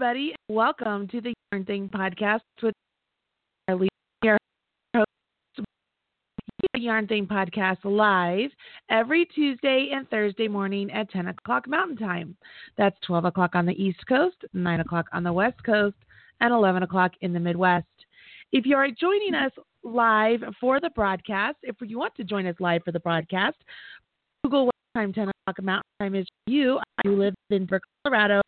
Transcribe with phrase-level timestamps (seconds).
[0.00, 0.34] everybody.
[0.48, 2.72] Welcome to the Yarn Thing podcast with
[3.68, 3.90] Marly,
[4.22, 4.38] your
[4.96, 5.66] host.
[6.72, 8.48] The Yarn Thing podcast live
[8.88, 12.34] every Tuesday and Thursday morning at 10 o'clock Mountain Time.
[12.78, 15.96] That's 12 o'clock on the East Coast, 9 o'clock on the West Coast,
[16.40, 17.84] and 11 o'clock in the Midwest.
[18.52, 22.56] If you are joining us live for the broadcast, if you want to join us
[22.58, 23.58] live for the broadcast,
[24.44, 26.80] Google what time 10 o'clock Mountain Time is you.
[27.04, 28.40] You live in Denver, Colorado.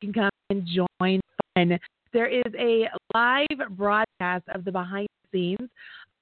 [0.00, 1.20] Can come and join
[1.56, 1.78] fun.
[2.12, 5.70] There is a live broadcast of the behind the scenes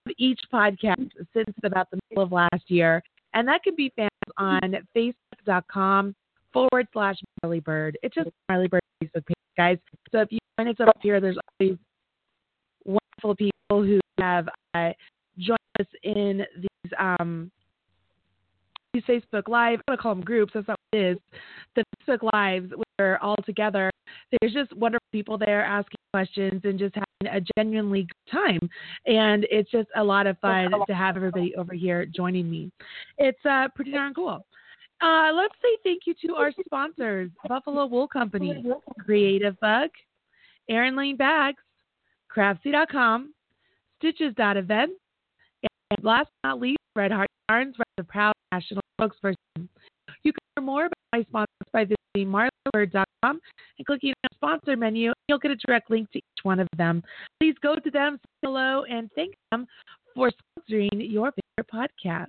[0.06, 3.02] of each podcast since about the middle of last year,
[3.34, 6.14] and that can be found on facebook.com
[6.52, 7.98] forward slash Marly Bird.
[8.02, 9.78] It's just Marly Bird Facebook page, guys.
[10.10, 11.76] So if you find us up here, there's always
[12.84, 14.92] wonderful people who have uh,
[15.38, 17.50] joined us in these um,
[18.96, 19.80] these Facebook Live.
[19.80, 20.52] I'm gonna call them groups.
[20.54, 21.18] That's not what it is.
[21.74, 23.90] The Facebook Lives, where all together,
[24.40, 28.70] there's just wonderful people there asking questions and just having a genuinely good time.
[29.06, 32.70] And it's just a lot of fun to have everybody over here joining me.
[33.18, 34.44] It's uh, pretty darn cool.
[35.02, 38.64] Uh, let's say thank you to our sponsors Buffalo Wool Company,
[39.04, 39.90] Creative Bug,
[40.70, 41.62] Erin Lane Bags,
[42.34, 43.34] Craftsy.com,
[43.98, 44.92] Stitches.event,
[45.90, 49.68] and last but not least, Red Heart Yarns, the proud national spokesperson.
[50.22, 53.40] You can learn more about my sponsors by visiting marlybird.com
[53.78, 55.12] and clicking on the sponsor menu.
[55.28, 57.02] You'll get a direct link to each one of them.
[57.40, 59.66] Please go to them, say hello, and thank them
[60.14, 62.28] for sponsoring your favorite podcast.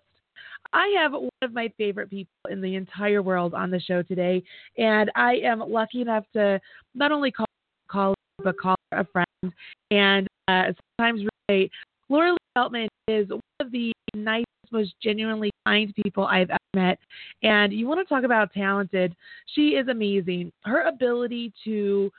[0.73, 4.43] I have one of my favorite people in the entire world on the show today,
[4.77, 6.59] and I am lucky enough to
[6.93, 7.45] not only call
[7.89, 9.53] call but call her a friend,
[9.91, 10.65] and uh,
[10.97, 11.71] sometimes relate.
[12.09, 16.99] Lorilee Beltman is one of the nicest, most genuinely kind people I've ever met,
[17.43, 19.15] and you want to talk about talented?
[19.53, 20.51] She is amazing.
[20.63, 22.11] Her ability to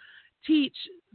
[0.47, 0.75] teach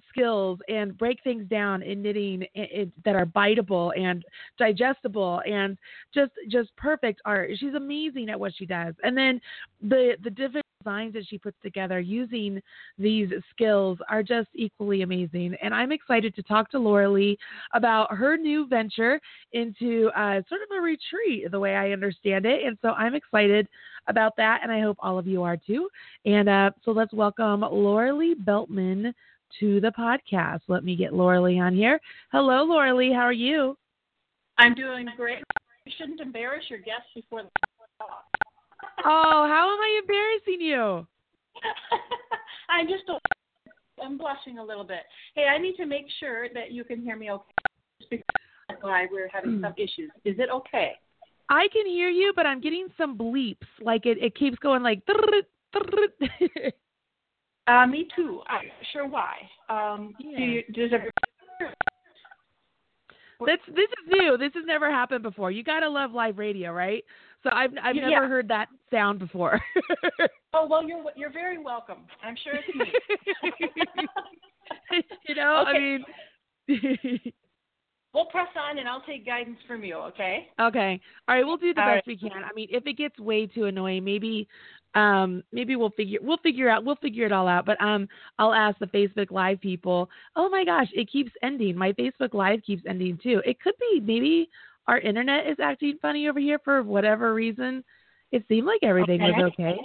[0.10, 4.24] skills and break things down in knitting it, that are biteable and
[4.60, 5.78] digestible and
[6.14, 7.52] just just perfect art.
[7.58, 8.94] She's amazing at what she does.
[9.04, 9.42] And then
[9.82, 12.62] the the different designs that she puts together using
[12.98, 15.56] these skills are just equally amazing.
[15.62, 17.38] And I'm excited to talk to Lorilee
[17.74, 19.20] about her new venture
[19.54, 22.66] into uh, sort of a retreat, the way I understand it.
[22.66, 23.68] And so I'm excited
[24.08, 25.88] about that, and I hope all of you are too.
[26.26, 29.14] And uh, so let's welcome Lorilee Beltman
[29.60, 30.62] to the podcast.
[30.68, 32.00] Let me get Lorilee on here.
[32.32, 33.14] Hello, Lorilee.
[33.14, 33.78] How are you?
[34.58, 35.44] I'm doing great.
[35.86, 37.50] You shouldn't embarrass your guests before the
[37.98, 38.53] talk.
[39.06, 41.08] Oh, how am I embarrassing you?
[42.70, 43.04] I'm just
[44.04, 45.04] I'm blushing a little bit.
[45.36, 47.44] Hey, I need to make sure that you can hear me okay.
[48.10, 48.26] Because
[48.82, 50.12] why we're having some issues.
[50.26, 50.94] Is it okay?
[51.50, 53.68] I can hear you, but I'm getting some bleeps.
[53.82, 55.02] Like it, it keeps going like.
[57.66, 58.42] Uh, me too.
[58.48, 59.36] I'm not sure why.
[59.70, 60.38] Um, Yeah.
[60.38, 61.12] do you, does everybody?
[63.40, 64.38] This this is new.
[64.38, 65.52] This has never happened before.
[65.52, 67.04] You gotta love live radio, right?
[67.44, 68.10] So I've I've Yeah.
[68.10, 69.60] never heard that sound before.
[70.56, 72.06] Oh well, you're you're very welcome.
[72.24, 72.94] I'm sure it's me.
[75.28, 76.06] you know, I mean.
[78.14, 79.96] we'll press on, and I'll take guidance from you.
[79.96, 80.48] Okay?
[80.60, 81.00] Okay.
[81.28, 82.32] All right, we'll do the All best we can.
[82.32, 84.48] I mean, if it gets way too annoying, maybe
[84.96, 87.66] um maybe we'll figure we'll figure out we'll figure it all out.
[87.66, 88.08] But um
[88.38, 90.10] I'll ask the Facebook live people.
[90.36, 91.76] Oh my gosh, it keeps ending.
[91.76, 93.42] My Facebook live keeps ending too.
[93.46, 94.50] It could be maybe
[94.88, 97.84] our internet is acting funny over here for whatever reason.
[98.32, 99.78] It seemed like everything was okay.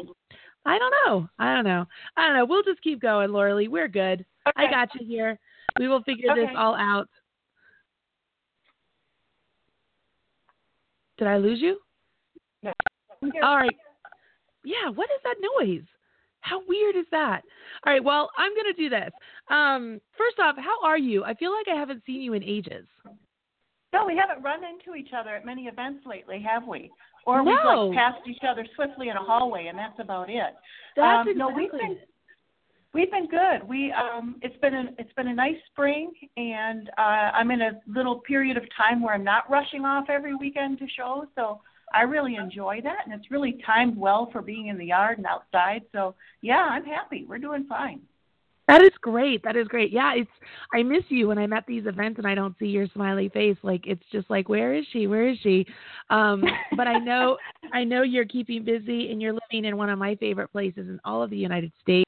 [0.67, 1.29] I don't know.
[1.39, 1.87] I don't know.
[2.17, 2.45] I don't know.
[2.45, 3.69] We'll just keep going, Lorilee.
[3.69, 4.25] We're good.
[4.57, 5.39] I got you here.
[5.79, 7.09] We will figure this all out.
[11.19, 11.79] Did I lose you?
[12.63, 12.73] No.
[13.43, 13.77] All right.
[14.65, 15.85] Yeah, what is that noise?
[16.41, 17.43] How weird is that?
[17.85, 19.11] All right, well, I'm going to do this.
[19.51, 21.25] Um, first off, how are you?
[21.25, 22.87] I feel like I haven't seen you in ages.
[23.93, 26.91] No, we haven't run into each other at many events lately, have we?
[27.27, 30.55] Or we've like passed each other swiftly in a hallway, and that's about it.
[30.97, 32.07] That's Um, no, we've exactly been-
[32.99, 33.69] We've been good.
[33.69, 37.81] We um, it's been a it's been a nice spring, and uh, I'm in a
[37.87, 41.61] little period of time where I'm not rushing off every weekend to shows, so
[41.95, 45.29] I really enjoy that, and it's really timed well for being in the yard and
[45.29, 45.83] outside.
[45.93, 47.25] So yeah, I'm happy.
[47.25, 48.01] We're doing fine.
[48.67, 49.45] That is great.
[49.45, 49.93] That is great.
[49.93, 50.31] Yeah, it's
[50.75, 53.59] I miss you when I'm at these events and I don't see your smiley face.
[53.63, 55.07] Like it's just like where is she?
[55.07, 55.67] Where is she?
[56.11, 56.43] Um,
[56.77, 57.39] but I know
[57.73, 60.99] I know you're keeping busy and you're living in one of my favorite places in
[61.05, 62.08] all of the United States.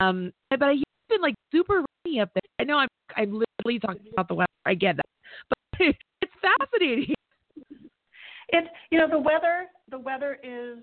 [0.00, 2.42] Um, but I- been like super rainy up there.
[2.60, 4.46] I know I'm I'm literally talking about the weather.
[4.64, 5.06] I get that,
[5.48, 5.58] but
[6.22, 7.14] it's fascinating.
[8.48, 10.78] It's you know the weather the weather is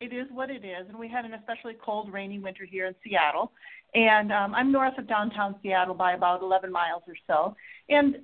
[0.00, 2.94] It is what it is, and we had an especially cold, rainy winter here in
[3.02, 3.52] Seattle.
[3.94, 7.56] And um, I'm north of downtown Seattle by about 11 miles or so.
[7.88, 8.16] And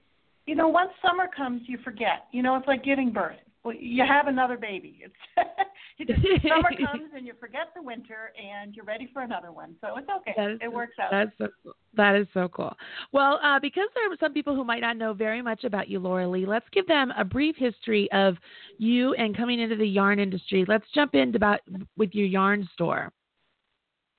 [0.47, 2.27] you know, once summer comes, you forget.
[2.33, 5.03] You know, it's like giving birth well, you have another baby.
[5.05, 5.15] It's
[5.99, 9.77] it just, summer comes and you forget the winter and you're ready for another one.
[9.81, 10.53] So it's okay.
[10.53, 11.11] Is, it works out.
[11.13, 11.73] That's so cool.
[11.95, 12.75] That is so cool.
[13.13, 16.01] Well, uh, because there are some people who might not know very much about you,
[16.01, 18.37] Lorilee, let's give them a brief history of
[18.79, 20.65] you and coming into the yarn industry.
[20.67, 21.61] Let's jump into about
[21.97, 23.13] with your yarn store.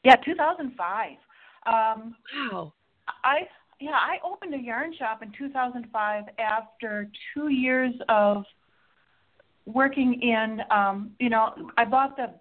[0.06, 1.12] Yeah, 2005.
[1.66, 2.16] Um,
[2.52, 2.74] wow.
[3.24, 3.42] I
[3.80, 8.46] yeah, I opened a yarn shop in 2005 after two years of
[9.66, 12.34] working in, um, you know, I bought the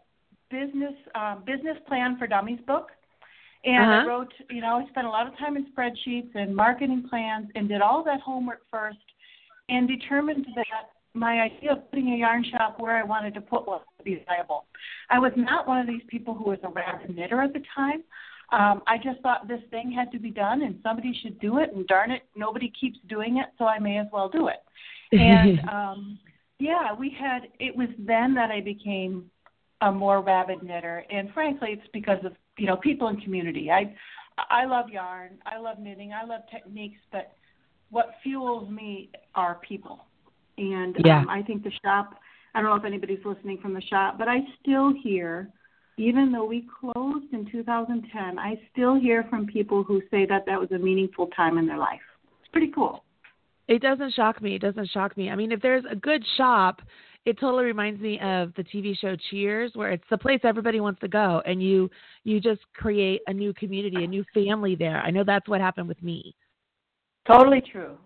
[0.51, 2.89] business uh, business plan for dummies book,
[3.65, 4.03] and uh-huh.
[4.03, 7.49] I wrote, you know, I spent a lot of time in spreadsheets and marketing plans,
[7.55, 8.99] and did all that homework first,
[9.69, 13.67] and determined that my idea of putting a yarn shop where I wanted to put
[13.67, 14.65] was to be viable.
[15.11, 18.03] I was not one of these people who was a rapid knitter at the time.
[18.51, 21.71] Um, I just thought this thing had to be done and somebody should do it,
[21.75, 24.63] and darn it, nobody keeps doing it, so I may as well do it.
[25.13, 26.19] And um,
[26.63, 27.49] yeah, we had.
[27.59, 29.29] It was then that I became
[29.81, 33.71] a more rabid knitter, and frankly, it's because of you know people and community.
[33.71, 33.93] I
[34.49, 37.33] I love yarn, I love knitting, I love techniques, but
[37.91, 40.05] what fuels me are people.
[40.57, 41.21] And yeah.
[41.21, 42.15] um, I think the shop.
[42.55, 45.49] I don't know if anybody's listening from the shop, but I still hear,
[45.97, 50.61] even though we closed in 2010, I still hear from people who say that that
[50.61, 52.01] was a meaningful time in their life.
[52.41, 53.05] It's pretty cool.
[53.69, 54.55] It doesn't shock me.
[54.55, 55.31] It doesn't shock me.
[55.31, 56.83] I mean, if there's a good shop,
[57.25, 61.01] it totally reminds me of the TV show Cheers, where it's the place everybody wants
[61.01, 61.89] to go, and you
[62.25, 65.01] you just create a new community, a new family there.
[65.01, 66.35] I know that's what happened with me.
[67.27, 67.97] Totally true.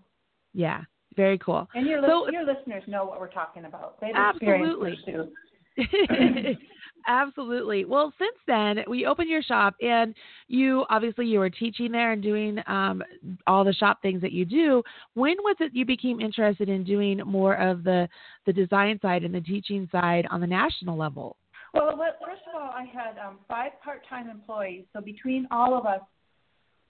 [0.53, 0.81] Yeah,
[1.15, 1.67] very cool.
[1.73, 3.99] And your, so, your listeners know what we're talking about.
[3.99, 4.97] They've absolutely.
[7.07, 7.85] Absolutely.
[7.85, 10.13] Well, since then, we opened your shop, and
[10.49, 13.01] you obviously you were teaching there and doing um,
[13.47, 14.83] all the shop things that you do.
[15.13, 18.09] When was it you became interested in doing more of the
[18.45, 21.37] the design side and the teaching side on the national level?
[21.73, 21.95] Well,
[22.25, 26.01] first of all, I had um, five part-time employees, so between all of us,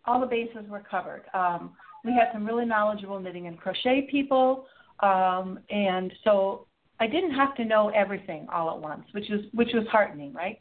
[0.05, 1.23] all the bases were covered.
[1.33, 1.71] Um,
[2.05, 4.65] we had some really knowledgeable knitting and crochet people,
[5.01, 6.66] um, and so
[6.99, 10.59] I didn't have to know everything all at once, which was which was heartening, right?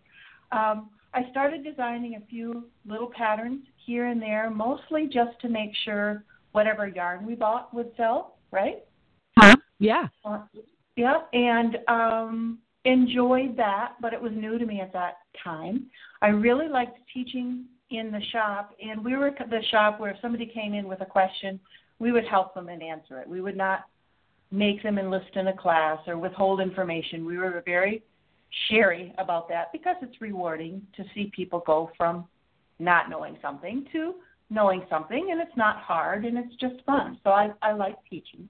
[0.53, 5.71] Um, I started designing a few little patterns here and there, mostly just to make
[5.85, 8.85] sure whatever yarn we bought would sell, right?
[9.39, 9.57] Huh?
[9.79, 10.09] Yeah.
[10.25, 10.43] Uh,
[10.97, 15.87] yeah, and um, enjoyed that, but it was new to me at that time.
[16.23, 20.47] I really liked teaching in the shop, and we were the shop where if somebody
[20.47, 21.61] came in with a question,
[21.99, 23.29] we would help them and answer it.
[23.29, 23.85] We would not
[24.57, 27.27] make them enlist in a class or withhold information.
[27.27, 28.03] We were very
[28.69, 32.27] sherry about that because it's rewarding to see people go from
[32.79, 34.15] not knowing something to
[34.49, 37.19] knowing something and it's not hard and it's just fun.
[37.25, 38.49] So I I like teaching.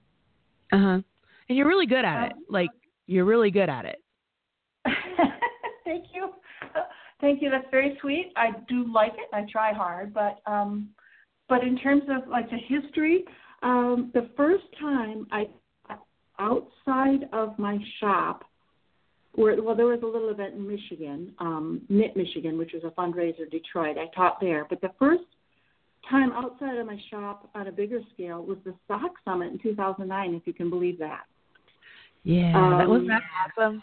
[0.71, 1.01] Uh-huh.
[1.49, 2.33] And you're really good at um, it.
[2.49, 2.69] Like
[3.07, 4.01] you're really good at it.
[5.85, 6.29] Thank you.
[7.19, 7.49] Thank you.
[7.49, 8.31] That's very sweet.
[8.35, 9.29] I do like it.
[9.33, 10.89] I try hard, but um
[11.49, 13.25] but in terms of like the history,
[13.63, 15.47] um the first time I
[16.39, 18.43] outside of my shop,
[19.33, 22.99] where well, there was a little event in Michigan, um, Knit Michigan, which was a
[22.99, 23.97] fundraiser, Detroit.
[23.97, 25.23] I taught there, but the first
[26.09, 30.33] time outside of my shop on a bigger scale was the Sock Summit in 2009,
[30.33, 31.25] if you can believe that.
[32.23, 33.21] Yeah, um, that was that
[33.57, 33.81] awesome.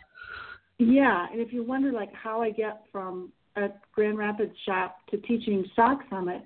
[0.78, 5.18] Yeah, and if you wonder like how I get from a Grand Rapids shop to
[5.18, 6.42] teaching Sock Summit,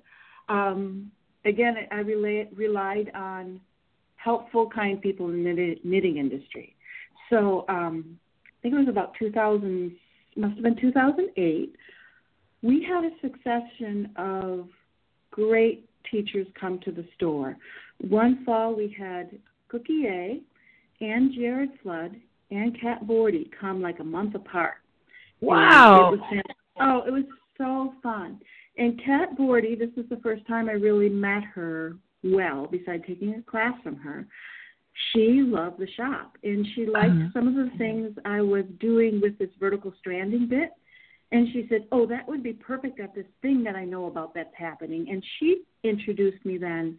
[0.49, 1.11] um,
[1.45, 3.59] again, I relay, relied on
[4.23, 6.75] helpful, kind people in the knitting industry.
[7.29, 9.95] So um, I think it was about 2000,
[10.35, 11.75] must have been 2008.
[12.61, 14.67] We had a succession of
[15.31, 17.55] great teachers come to the store.
[18.01, 20.41] One fall we had Cookie A
[21.01, 22.15] and Jared Flood
[22.51, 24.75] and Cat Bordhi come like a month apart.
[25.41, 26.13] Wow.
[26.13, 26.43] It was,
[26.81, 27.23] oh, it was
[27.57, 28.39] so fun.
[28.77, 33.35] And Cat Bordhi, this is the first time I really met her well, besides taking
[33.35, 34.27] a class from her,
[35.13, 37.29] she loved the shop and she liked uh-huh.
[37.33, 40.71] some of the things I was doing with this vertical stranding bit.
[41.31, 44.33] And she said, Oh, that would be perfect at this thing that I know about
[44.33, 45.07] that's happening.
[45.09, 46.97] And she introduced me then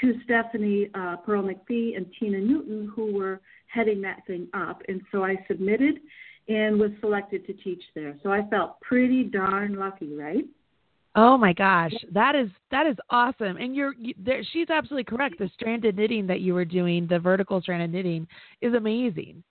[0.00, 4.82] to Stephanie uh, Pearl McPhee and Tina Newton, who were heading that thing up.
[4.88, 5.96] And so I submitted
[6.48, 8.16] and was selected to teach there.
[8.22, 10.44] So I felt pretty darn lucky, right?
[11.16, 13.56] Oh my gosh, that is that is awesome.
[13.56, 15.38] And you're you, there, she's absolutely correct.
[15.38, 18.26] The stranded knitting that you were doing, the vertical stranded knitting,
[18.60, 19.44] is amazing.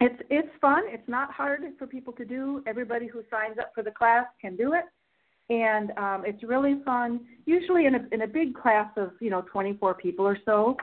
[0.00, 0.82] it's it's fun.
[0.88, 2.62] It's not hard for people to do.
[2.66, 4.84] Everybody who signs up for the class can do it,
[5.48, 7.20] and um, it's really fun.
[7.46, 10.76] Usually in a in a big class of you know 24 people or so,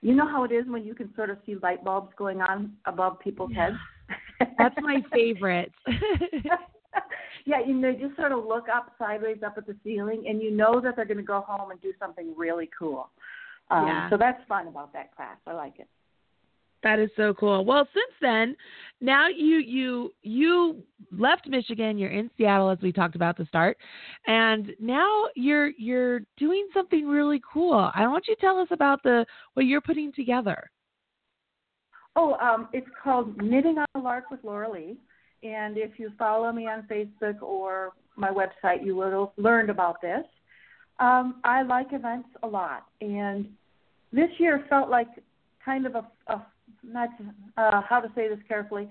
[0.00, 2.74] you know how it is when you can sort of see light bulbs going on
[2.86, 3.70] above people's yeah.
[3.70, 4.50] heads.
[4.58, 5.72] That's my favorite.
[7.44, 10.50] yeah, you know, just sort of look up sideways up at the ceiling, and you
[10.50, 13.10] know that they're going to go home and do something really cool.
[13.70, 14.10] Um, yeah.
[14.10, 15.36] So that's fun about that class.
[15.46, 15.88] I like it.
[16.82, 17.64] That is so cool.
[17.64, 18.54] Well, since then,
[19.00, 21.96] now you you you left Michigan.
[21.96, 23.78] You're in Seattle, as we talked about to start,
[24.26, 27.90] and now you're you're doing something really cool.
[27.94, 29.24] I want you to tell us about the
[29.54, 30.70] what you're putting together.
[32.16, 34.96] Oh, um, it's called Knitting on the Lark with Lorilee.
[35.44, 40.00] And if you follow me on Facebook or my website, you will have learned about
[40.00, 40.24] this.
[40.98, 43.46] Um, I like events a lot, and
[44.12, 45.08] this year felt like
[45.64, 46.46] kind of a, a
[46.84, 47.08] not
[47.56, 48.88] uh, how to say this carefully.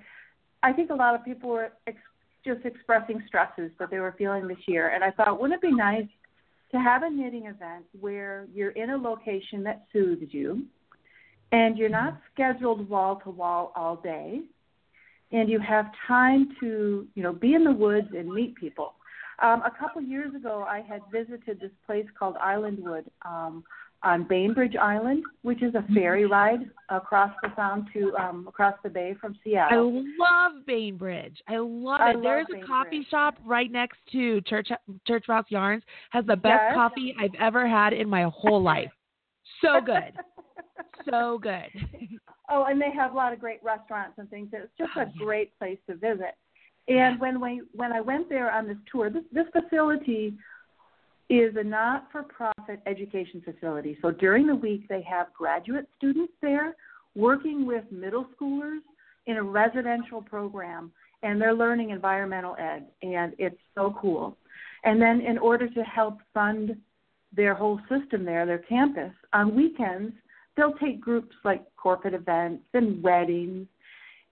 [0.61, 1.97] I think a lot of people were ex-
[2.45, 5.73] just expressing stresses that they were feeling this year, and I thought, wouldn't it be
[5.73, 6.07] nice
[6.71, 10.65] to have a knitting event where you're in a location that soothes you,
[11.53, 14.41] and you're not scheduled wall to wall all day,
[15.33, 18.93] and you have time to, you know, be in the woods and meet people.
[19.41, 23.63] Um, a couple years ago, I had visited this place called Islandwood um,
[24.03, 28.89] on Bainbridge Island, which is a ferry ride across the sound to um, across the
[28.89, 30.03] bay from Seattle.
[30.19, 31.41] I love Bainbridge.
[31.47, 32.15] I love I it.
[32.15, 34.69] love There's a coffee shop right next to Church
[35.07, 35.83] Churchmouse Yarns.
[36.11, 36.73] Has the best Yes.
[36.75, 38.91] coffee I've ever had in my whole life.
[39.61, 40.13] So good.
[41.09, 41.69] so good.
[42.49, 44.49] oh, and they have a lot of great restaurants and things.
[44.53, 45.11] It's just Oh, a yeah.
[45.17, 46.35] great place to visit.
[46.87, 50.33] And when we when I went there on this tour, this this facility
[51.29, 53.97] is a not-for-profit education facility.
[54.01, 56.75] So during the week they have graduate students there
[57.15, 58.79] working with middle schoolers
[59.25, 60.91] in a residential program
[61.23, 64.37] and they're learning environmental ed and it's so cool.
[64.83, 66.75] And then in order to help fund
[67.35, 70.13] their whole system there, their campus, on weekends
[70.55, 73.67] they'll take groups like corporate events and weddings.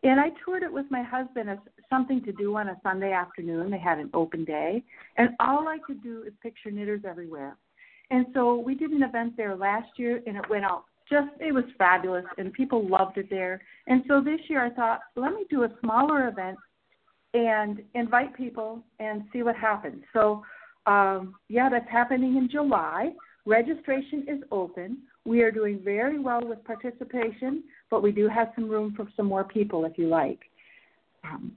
[0.04, 1.60] And I toured it with my husband as
[1.90, 3.70] something to do on a Sunday afternoon.
[3.70, 4.84] They had an open day.
[5.18, 7.56] And all I could do is picture knitters everywhere.
[8.10, 11.52] And so we did an event there last year and it went out just it
[11.52, 13.62] was fabulous and people loved it there.
[13.88, 16.58] And so this year I thought, let me do a smaller event
[17.34, 20.04] and invite people and see what happens.
[20.14, 20.44] So
[20.88, 23.12] um yeah, that's happening in July.
[23.46, 25.00] Registration is open.
[25.26, 29.28] We are doing very well with participation, but we do have some room for some
[29.28, 30.40] more people if you like.
[31.24, 31.56] Um,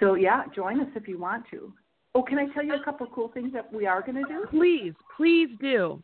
[0.00, 1.72] so yeah, join us if you want to.
[2.14, 4.24] Oh, can I tell you a couple of cool things that we are going to
[4.24, 4.46] do?
[4.50, 6.02] Please, please do.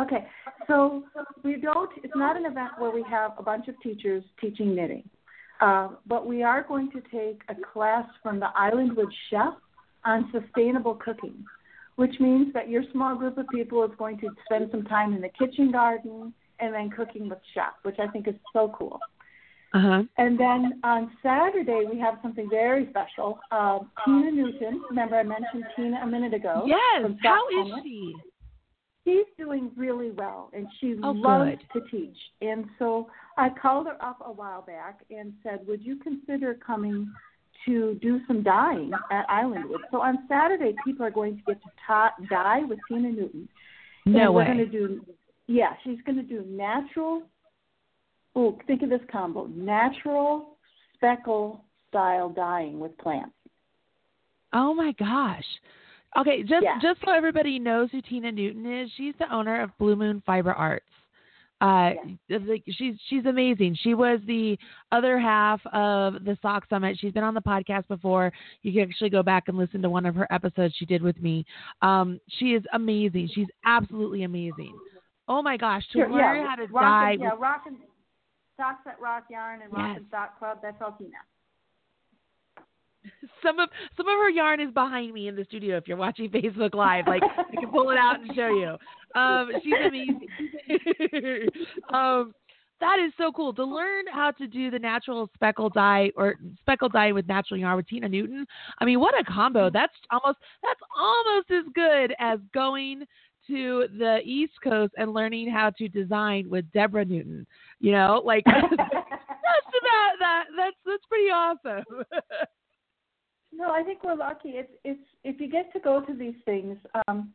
[0.00, 0.26] Okay,
[0.66, 1.04] so
[1.44, 1.90] we don't.
[2.02, 5.08] It's not an event where we have a bunch of teachers teaching knitting,
[5.60, 9.52] uh, but we are going to take a class from the Islandwood chef
[10.04, 11.44] on sustainable cooking,
[11.96, 15.20] which means that your small group of people is going to spend some time in
[15.20, 18.98] the kitchen garden and then cooking with chef, which I think is so cool.
[19.74, 20.02] Uh huh.
[20.18, 23.38] And then on Saturday we have something very special.
[23.50, 26.64] Uh, Tina Newton, remember I mentioned Tina a minute ago.
[26.66, 27.10] Yes.
[27.22, 28.14] How is she?
[29.04, 31.82] She's doing really well, and she Oh, loves good.
[31.82, 32.16] to teach.
[32.40, 37.10] And so I called her up a while back and said, "Would you consider coming
[37.66, 41.68] to do some dyeing at Islandwood?" So on Saturday, people are going to get to
[41.86, 43.48] ta- dye with Tina Newton.
[44.04, 44.46] No and we're way.
[44.46, 45.04] going to do,
[45.46, 47.22] yeah, she's going to do natural.
[48.34, 50.56] Oh, think of this combo: natural
[50.94, 53.34] speckle style dyeing with plants.
[54.52, 55.44] Oh my gosh.
[56.18, 56.78] Okay, just Yeah.
[56.80, 60.52] just so everybody knows who Tina Newton is, she's the owner of Blue Moon Fiber
[60.52, 60.84] Arts.
[61.62, 61.92] Uh,
[62.28, 63.76] the- she's she's amazing.
[63.82, 64.58] She was the
[64.90, 66.98] other half of the Sock Summit.
[67.00, 68.32] She's been on the podcast before.
[68.62, 71.18] You can actually go back and listen to one of her episodes she did with
[71.22, 71.46] me.
[71.80, 73.30] Um, she is amazing.
[73.32, 74.74] She's absolutely amazing.
[75.28, 77.10] Oh my gosh, to Sure, learn yeah, how to rock dye.
[77.12, 77.76] and, yeah, rock and
[78.56, 79.96] socks at Rock Yarn and Rock Yes.
[79.98, 80.58] and Sock Club.
[80.62, 81.10] That's all Tina.
[83.42, 85.76] Some of some of her yarn is behind me in the studio.
[85.76, 88.76] If you're watching Facebook Live, like I can pull it out and show you.
[89.20, 90.28] Um, she's amazing.
[91.92, 92.32] um,
[92.80, 96.88] that is so cool to learn how to do the natural speckle dye or speckle
[96.88, 98.44] dye with natural yarn with Tina Newton.
[98.80, 99.70] I mean, what a combo!
[99.70, 103.04] That's almost that's almost as good as going
[103.46, 107.46] to the East Coast and learning how to design with Deborah Newton.
[107.80, 111.84] You know, like that's that that that's that's pretty awesome.
[113.54, 114.50] No, I think we're lucky.
[114.50, 117.32] It's it's if you get to go to these things, um,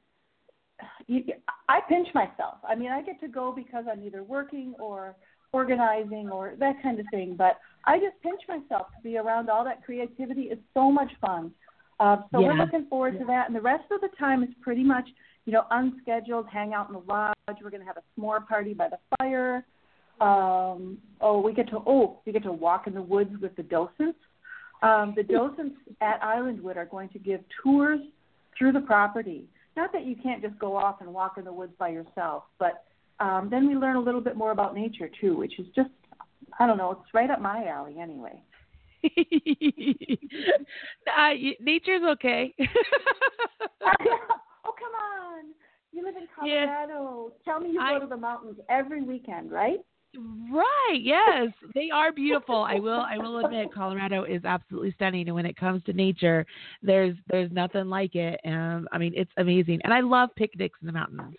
[1.05, 1.23] you,
[1.69, 2.55] I pinch myself.
[2.67, 5.15] I mean, I get to go because I'm either working or
[5.53, 7.35] organizing or that kind of thing.
[7.37, 10.43] But I just pinch myself to be around all that creativity.
[10.43, 11.51] It's so much fun.
[11.99, 12.47] Uh, so Yeah.
[12.47, 13.47] we're looking forward to that.
[13.47, 15.07] And the rest of the time is pretty much,
[15.45, 17.33] you know, unscheduled, hang out in the lodge.
[17.61, 19.65] We're going to have a s'more party by the fire.
[20.19, 23.63] Um, oh, we get to oh, we get to walk in the woods with the
[23.63, 24.19] docents.
[24.83, 27.99] Um, the docents at Islandwood are going to give tours
[28.57, 29.45] through the property.
[29.75, 32.83] Not that you can't just go off and walk in the woods by yourself, but
[33.19, 35.89] um, then we learn a little bit more about nature too, which is just
[36.59, 38.41] I don't know, it's right up my alley anyway.
[41.17, 41.29] uh,
[41.59, 42.53] nature's okay.
[42.61, 42.65] oh
[43.81, 45.45] come on,
[45.91, 46.65] you live in Yeah.
[46.65, 47.33] Colorado.
[47.45, 49.79] Tell me you I- go to the mountains every weekend, right?
[50.17, 50.99] Right.
[51.01, 52.55] Yes, they are beautiful.
[52.55, 53.01] I will.
[53.07, 56.45] I will admit, Colorado is absolutely stunning, and when it comes to nature,
[56.81, 58.39] there's there's nothing like it.
[58.43, 61.35] And I mean, it's amazing, and I love picnics in the mountains.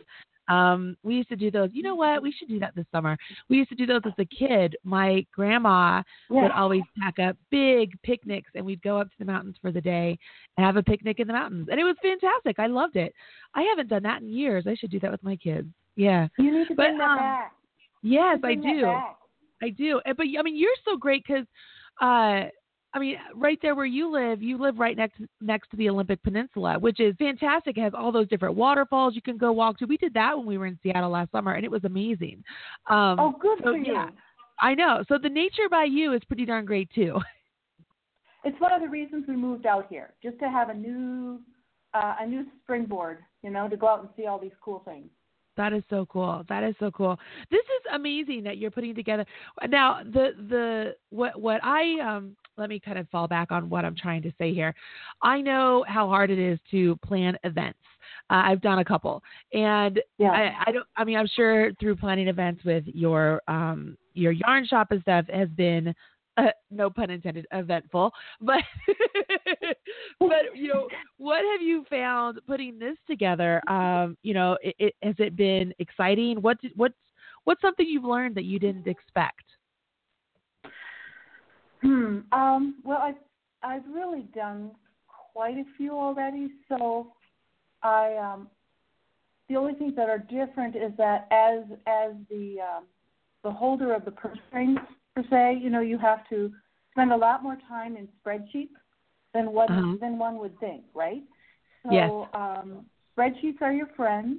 [0.49, 1.71] Um, we used to do those.
[1.73, 2.23] You know what?
[2.23, 3.17] We should do that this summer.
[3.49, 4.77] We used to do those as a kid.
[4.85, 9.57] My grandma would always pack up big picnics, and we'd go up to the mountains
[9.61, 10.17] for the day
[10.57, 12.59] and have a picnic in the mountains, and it was fantastic.
[12.59, 13.13] I loved it.
[13.55, 14.67] I haven't done that in years.
[14.67, 15.69] I should do that with my kids.
[15.97, 16.29] Yeah.
[16.39, 17.53] You need to But, bring that um, back.
[18.03, 18.87] Yes, I do.
[19.63, 20.01] I do.
[20.05, 21.45] But I mean, you're so great because,
[22.01, 22.49] uh,
[22.95, 26.23] I mean, right there where you live, you live right next next to the Olympic
[26.23, 27.77] Peninsula, which is fantastic.
[27.77, 29.87] It has all those different waterfalls you can go walk to.
[29.87, 32.43] We did that when we were in Seattle last summer, and it was amazing.
[32.89, 33.93] Um, Oh, good so, for you.
[33.93, 34.09] yeah.
[34.61, 35.05] I know.
[35.09, 37.19] So the nature by you is pretty darn great too.
[38.45, 41.41] It's one of the reasons we moved out here, just to have a new
[41.93, 45.09] uh, a new springboard, you know, to go out and see all these cool things.
[45.59, 46.45] That is so cool.
[46.49, 47.19] That is so cool.
[47.51, 49.27] This is amazing that you're putting together.
[49.69, 53.85] Now, the the what what I um let me kind of fall back on what
[53.85, 54.73] I'm trying to say here.
[55.21, 57.79] I know how hard it is to plan events.
[58.31, 59.21] Uh, I've done a couple,
[59.53, 60.31] and Yeah.
[60.31, 60.87] I, I don't.
[60.97, 65.27] I mean, I'm sure through planning events with your um your yarn shop and stuff
[65.29, 65.93] has been.
[66.39, 68.13] Uh, no pun intended, eventful.
[68.41, 68.63] But
[70.21, 73.61] but you know, what have you found putting this together?
[73.69, 76.41] Um, you know, it, it, has it been exciting?
[76.41, 76.95] What did, what's
[77.45, 79.43] what's something you've learned that you didn't expect?
[81.83, 82.21] Hmm.
[82.31, 83.17] Um, well, I've
[83.65, 84.71] I've really done
[85.33, 86.51] quite a few already.
[86.69, 87.15] So,
[87.83, 88.49] I um,
[89.49, 92.85] the only things that are different is that as as the um,
[93.43, 94.79] the holder of the purse strings
[95.19, 96.53] per se, you know, you have to
[96.93, 98.77] spend a lot more time in spreadsheets
[99.35, 99.97] than what Uh-huh.
[100.01, 101.23] than one would think, right?
[101.83, 102.13] So, Yes.
[102.35, 104.39] um, spreadsheets are your friends,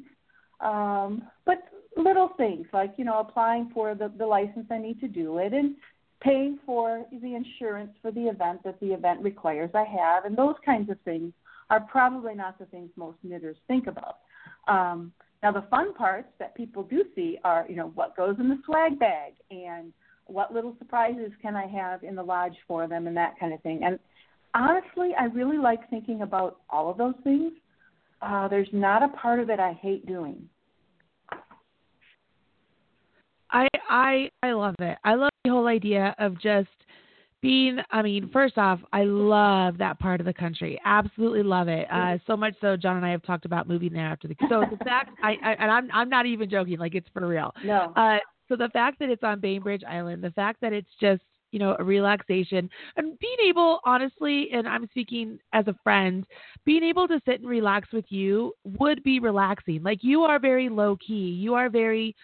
[0.62, 1.60] um, but
[1.98, 5.54] little things like you know applying for the the license I need to do it
[5.54, 5.76] and
[6.22, 10.56] paying for the insurance for the event that the event requires I have, and those
[10.66, 11.34] kinds of things
[11.70, 14.18] are probably not the things most knitters think about.
[14.68, 18.50] Um, now, the fun parts that people do see are, you know, what goes in
[18.50, 19.94] the swag bag and
[20.32, 23.62] what little surprises can I have in the lodge for them and that kind of
[23.62, 23.82] thing.
[23.84, 24.00] And
[24.54, 27.54] honestly, I really like thinking about all of those things.
[28.22, 30.48] Uh, there's not a part of it I hate doing.
[33.52, 34.98] I I I love it.
[35.04, 36.68] I love the whole idea of just
[37.42, 40.80] being I mean, first off, I love that part of the country.
[40.86, 41.88] Absolutely love it.
[41.92, 44.66] Uh so much so John and I have talked about moving there after the so
[44.70, 47.54] the fact I, I and I'm I'm not even joking, like it's for real.
[47.64, 47.94] No.
[47.96, 48.18] Uh
[48.50, 51.76] so the fact that it's on Bainbridge Island, the fact that it's just you know,
[51.80, 56.26] a relaxation and being able, honestly, and I'm speaking as a friend,
[56.66, 59.82] being able to sit and relax with you would be relaxing.
[59.84, 61.30] Like you are very low key.
[61.30, 62.16] You are very,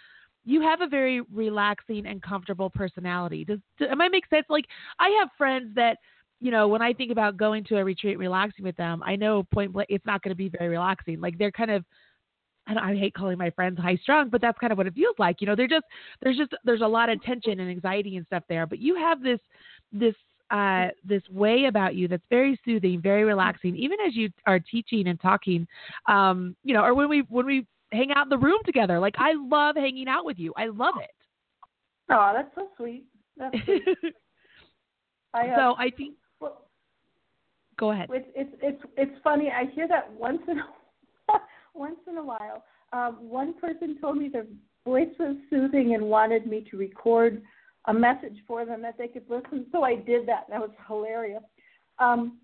[0.43, 3.45] you have a very relaxing and comfortable personality.
[3.45, 4.45] Does, does am I make sense?
[4.49, 4.65] Like
[4.99, 5.97] I have friends that,
[6.39, 9.43] you know, when I think about going to a retreat, relaxing with them, I know
[9.53, 11.19] point blank it's not going to be very relaxing.
[11.19, 11.83] Like they're kind of
[12.67, 15.15] and I hate calling my friends high strung, but that's kind of what it feels
[15.19, 15.41] like.
[15.41, 15.86] You know, they're just
[16.21, 18.65] there's just there's a lot of tension and anxiety and stuff there.
[18.65, 19.39] But you have this
[19.91, 20.15] this
[20.51, 25.08] uh this way about you that's very soothing, very relaxing, even as you are teaching
[25.08, 25.67] and talking.
[26.08, 28.99] Um, you know, or when we when we hang out in the room together.
[28.99, 30.54] Like I love hanging out with you.
[30.58, 31.10] I love it.
[32.10, 33.06] Oh, that's so sweet.
[33.38, 33.84] That's sweet.
[35.34, 36.67] I, uh, so I think well,
[37.78, 38.10] go ahead.
[38.12, 39.49] It's it's it's it's funny.
[39.49, 40.63] I hear that once in a,
[41.75, 42.63] once in a while.
[42.93, 44.45] Um, one person told me their
[44.85, 47.41] voice was soothing and wanted me to record
[47.85, 49.65] a message for them that they could listen.
[49.71, 50.45] So I did that.
[50.49, 51.43] That was hilarious.
[51.99, 52.39] Um,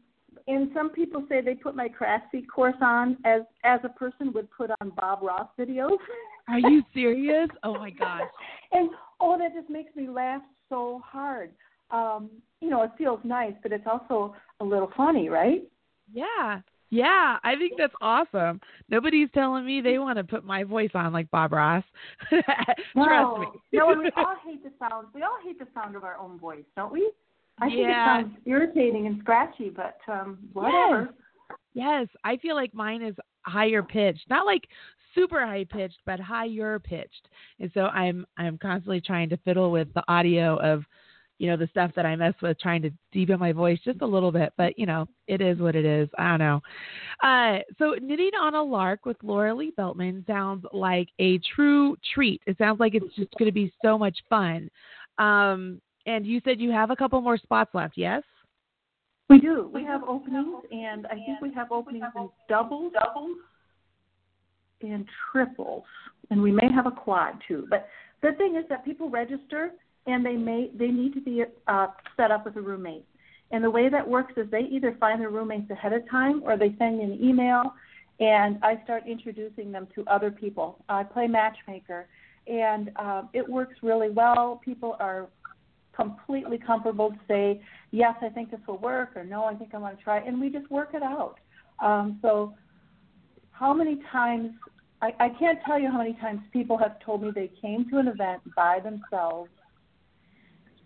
[0.48, 4.50] and some people say they put my Craftsy course on as as a person would
[4.52, 5.98] put on Bob Ross videos.
[6.48, 7.50] Are you serious?
[7.64, 8.22] Oh my gosh.
[8.72, 8.90] and
[9.20, 11.52] oh, that just makes me laugh so hard.
[11.92, 12.30] Um,
[12.62, 15.64] you know, it feels nice, but it's also a little funny, right?
[16.12, 16.62] Yeah.
[16.92, 18.60] Yeah, I think that's awesome.
[18.90, 21.84] Nobody's telling me they want to put my voice on like Bob Ross.
[22.32, 22.42] no,
[22.94, 23.60] Trust me.
[23.74, 25.08] no, and we all hate the sound.
[25.16, 27.10] We all hate the sound of our own voice, don't we?
[27.60, 28.20] I think Yeah.
[28.20, 31.14] it sounds irritating and scratchy, but um whatever.
[31.74, 34.68] Yes, I feel like mine is higher pitched, not like
[35.16, 37.30] super high pitched, but higher pitched.
[37.60, 40.84] And so I'm I'm constantly trying to fiddle with the audio of,
[41.42, 44.06] you know, the stuff that I mess with, trying to deepen my voice just a
[44.06, 44.54] little bit.
[44.58, 46.08] But you know, it is what it is.
[46.20, 46.62] I don't know.
[47.24, 52.44] Uh, so knitting on a lark with Lorilee Beltman sounds like a true treat.
[52.46, 54.70] It sounds like it's just going to be so much fun.
[55.18, 58.22] Um, and you said you have a couple more spots left, yes?
[59.28, 59.72] We do.
[59.74, 63.38] We have openings, and I think we have openings in doubles, doubles,
[64.84, 65.86] and triples,
[66.30, 67.66] and we may have a quad too.
[67.68, 67.88] But
[68.22, 69.72] the thing is that people register,
[70.08, 71.88] and they may they need to be uh,
[72.18, 73.06] set up with a roommate.
[73.52, 76.58] And the way that works is they either find their roommates ahead of time, or
[76.58, 77.74] they send me an email,
[78.20, 80.84] and I start introducing them to other people.
[80.88, 82.08] I play matchmaker,
[82.48, 84.62] and uh, it works really well.
[84.64, 85.28] People are
[85.94, 87.62] completely comfortable to say,
[87.92, 90.40] yes, I think this will work, or no, I think I want to try, and
[90.40, 91.36] we just work it out.
[91.82, 92.54] Um, so,
[93.52, 94.52] how many times,
[95.02, 97.98] I, I can't tell you how many times people have told me they came to
[97.98, 99.50] an event by themselves,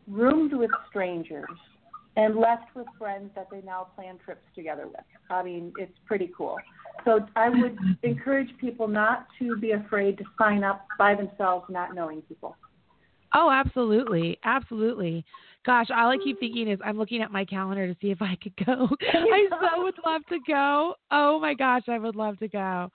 [0.08, 1.50] roomed with strangers,
[2.16, 5.04] and left with friends that they now plan trips together with.
[5.30, 6.58] I mean, it's pretty cool.
[7.04, 11.94] So, I would encourage people not to be afraid to sign up by themselves, not
[11.94, 12.56] knowing people.
[13.34, 14.40] Oh, absolutely.
[14.46, 15.26] Absolutely.
[15.66, 18.38] Gosh, all I keep thinking is I'm looking at my calendar to see if I
[18.42, 18.88] could go.
[19.02, 20.96] I so would love to go.
[21.12, 22.90] Oh my gosh, I would love to go.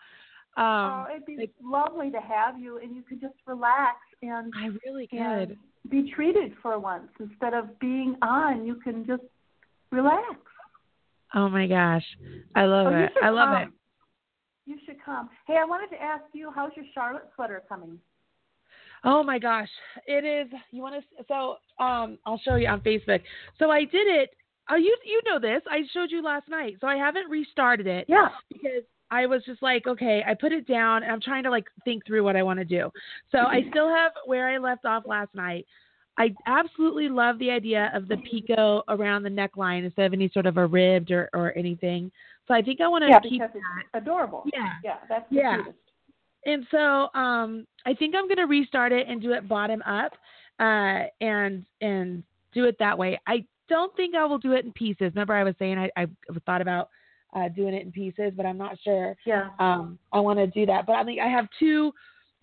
[0.56, 4.52] Um oh, it'd be like- lovely to have you, and you could just relax and,
[4.56, 5.58] I really and could.
[5.88, 8.66] Be treated for once instead of being on.
[8.66, 9.22] You can just
[9.90, 10.36] relax.
[11.34, 12.04] Oh my gosh.
[12.54, 13.12] I love Oh, it.
[13.22, 13.62] I love come.
[13.62, 13.68] it.
[14.66, 15.30] You should come.
[15.46, 17.98] Hey, I wanted to ask you, how's your Charlotte sweater coming?
[19.04, 19.68] Oh my gosh.
[20.06, 23.22] It is you want to so um I'll show you on Facebook.
[23.58, 24.30] So I did it
[24.72, 25.62] Oh, you you know this.
[25.68, 26.76] I showed you last night.
[26.80, 28.04] So I haven't restarted it.
[28.08, 28.28] Yeah.
[28.52, 31.66] because I was just like, okay, I put it down and I'm trying to like
[31.84, 32.90] think through what I want to do.
[33.32, 35.66] So I still have where I left off last night.
[36.18, 40.46] I absolutely love the idea of the picot around the neckline instead of any sort
[40.46, 42.10] of a ribbed or, or anything.
[42.46, 44.44] So I think I want to Yeah, keep because it's adorable.
[44.52, 44.72] Yeah.
[44.84, 45.56] Yeah, that's the Yeah.
[45.56, 45.78] cutest.
[46.46, 50.12] and so um I think I'm gonna restart it and do it bottom up,
[50.58, 53.18] uh and and do it that way.
[53.26, 55.12] I don't think I will do it in pieces.
[55.14, 56.06] Remember I was saying I, I
[56.44, 56.90] thought about
[57.34, 59.50] uh doing it in pieces, but I'm not sure Yeah.
[59.58, 60.86] um I want to do that.
[60.86, 61.92] But I mean I have two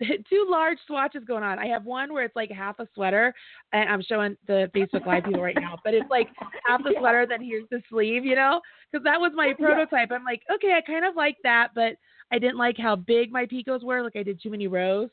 [0.30, 1.58] two large swatches going on.
[1.58, 3.34] I have one where it's like half a sweater,
[3.72, 6.28] and I'm showing the Facebook Live people right now, but it's like
[6.66, 8.60] half the sweater, then here's the sleeve, you know?
[8.92, 10.12] Because that was my prototype.
[10.12, 11.94] I'm like, okay, I kind of like that, but
[12.30, 14.02] I didn't like how big my picots were.
[14.02, 15.08] Like I did too many rows.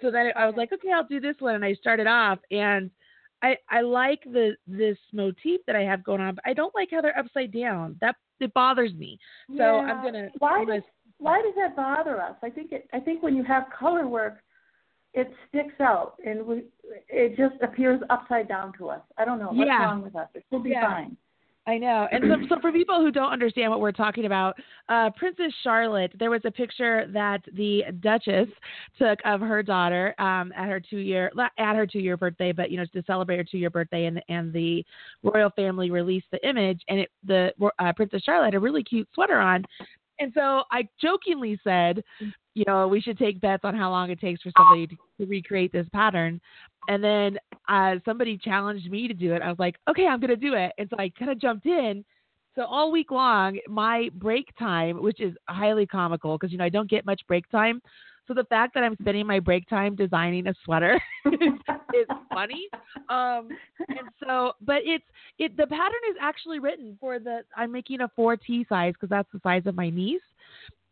[0.00, 2.90] So then I was like, okay, I'll do this one, and I started off, and
[3.42, 6.88] I I like the this motif that I have going on, but I don't like
[6.90, 7.96] how they're upside down.
[8.00, 9.18] That it bothers me.
[9.56, 12.34] So I'm gonna Why I'm gonna does why does that bother us?
[12.42, 12.88] I think it.
[12.92, 14.38] I think when you have color work,
[15.14, 16.64] it sticks out and we,
[17.08, 19.02] it just appears upside down to us.
[19.18, 19.84] I don't know what's Yeah.
[19.84, 20.28] wrong with us.
[20.34, 20.86] It should be Yeah.
[20.86, 21.16] fine.
[21.64, 22.08] I know.
[22.10, 24.56] And so, so for people who don't understand what we're talking about,
[24.88, 28.48] uh, Princess Charlotte, there was a picture that the Duchess
[28.98, 32.72] took of her daughter um, at her two year at her two year birthday, but
[32.72, 34.84] you know to celebrate her two year birthday, and and the
[35.22, 39.08] royal family released the image, and it the uh, Princess Charlotte had a really cute
[39.14, 39.64] sweater on,
[40.18, 42.02] and so I jokingly said,
[42.54, 45.26] you know, we should take bets on how long it takes for somebody to, to
[45.26, 46.40] recreate this pattern.
[46.88, 49.42] And then uh, somebody challenged me to do it.
[49.42, 50.72] I was like, okay, I'm going to do it.
[50.78, 52.04] And so I kind of jumped in.
[52.54, 56.68] So all week long, my break time, which is highly comical because, you know, I
[56.68, 57.80] don't get much break time.
[58.32, 62.66] So the fact that I'm spending my break time designing a sweater is funny.
[63.10, 63.48] Um,
[63.88, 65.04] and so, but it's,
[65.38, 69.28] it, the pattern is actually written for the, I'm making a 4T size because that's
[69.34, 70.22] the size of my niece.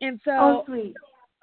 [0.03, 0.95] And so, oh, sweet.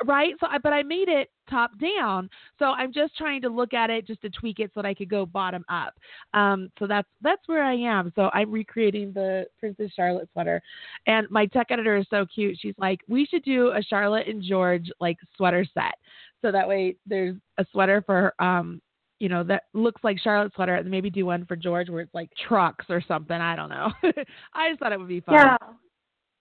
[0.05, 0.33] Right?
[0.39, 2.29] So, I, but I made it top down.
[2.59, 4.93] So I'm just trying to look at it just to tweak it so that I
[4.93, 5.93] could go bottom up.
[6.33, 8.11] Um, so that's that's where I am.
[8.15, 10.61] So I'm recreating the Princess Charlotte sweater,
[11.07, 12.57] and my tech editor is so cute.
[12.59, 15.95] She's like, we should do a Charlotte and George like sweater set,
[16.41, 18.81] so that way there's a sweater for um.
[19.19, 22.13] You know that looks like Charlotte sweater, and maybe do one for George where it's
[22.13, 23.35] like trucks or something.
[23.35, 23.91] I don't know.
[24.53, 25.33] I just thought it would be fun.
[25.33, 25.57] Yeah.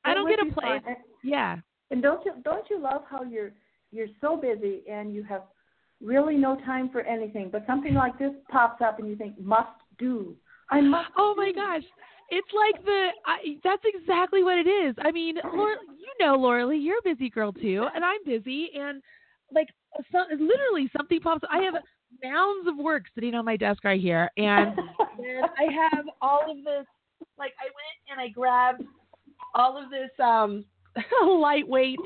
[0.05, 0.81] I don't get to play.
[0.85, 0.97] fun.
[1.25, 1.57] Yeah.
[1.90, 3.53] And don't you don't you love how you're
[3.92, 5.42] you're so busy and you have
[6.03, 9.70] really no time for anything, but something like this pops up and you think must
[9.99, 10.37] do.
[10.70, 11.11] I must.
[11.16, 11.55] Oh my do.
[11.55, 11.83] gosh.
[12.31, 14.94] it's like the I, that's exactly what it is.
[14.99, 19.03] I mean, Laura, you know, Lorilee, you're a busy girl too, and I'm busy, and
[19.55, 19.68] like
[20.12, 21.44] so, literally something pops.
[21.51, 21.75] I have
[22.22, 24.77] mounds of work sitting on my desk right here, and
[25.18, 26.87] then I have all of this.
[27.38, 28.83] Like I went and I grabbed
[29.55, 30.64] all of this um
[31.26, 31.98] lightweight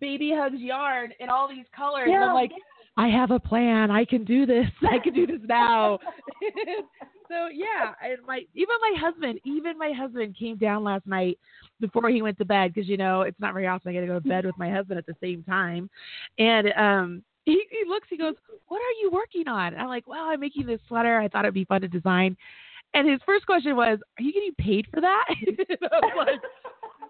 [0.00, 2.08] baby hugs yarn in all these colors.
[2.08, 2.16] Yeah.
[2.16, 2.52] And I'm like,
[2.96, 3.90] I have a plan.
[3.90, 4.66] I can do this.
[4.82, 5.98] I can do this now.
[7.28, 11.38] so yeah, and my even my husband, even my husband came down last night
[11.80, 14.06] before he went to bed because you know it's not very often I get to
[14.06, 15.90] go to bed with my husband at the same time,
[16.38, 17.22] and um.
[17.44, 18.36] He, he looks, he goes,
[18.68, 19.72] What are you working on?
[19.72, 21.18] And I'm like, Well, I'm making this sweater.
[21.18, 22.36] I thought it'd be fun to design.
[22.94, 25.24] And his first question was, Are you getting paid for that?
[25.28, 26.40] and I was like,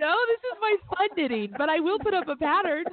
[0.01, 2.85] No, this is my fun knitting, but I will put up a pattern.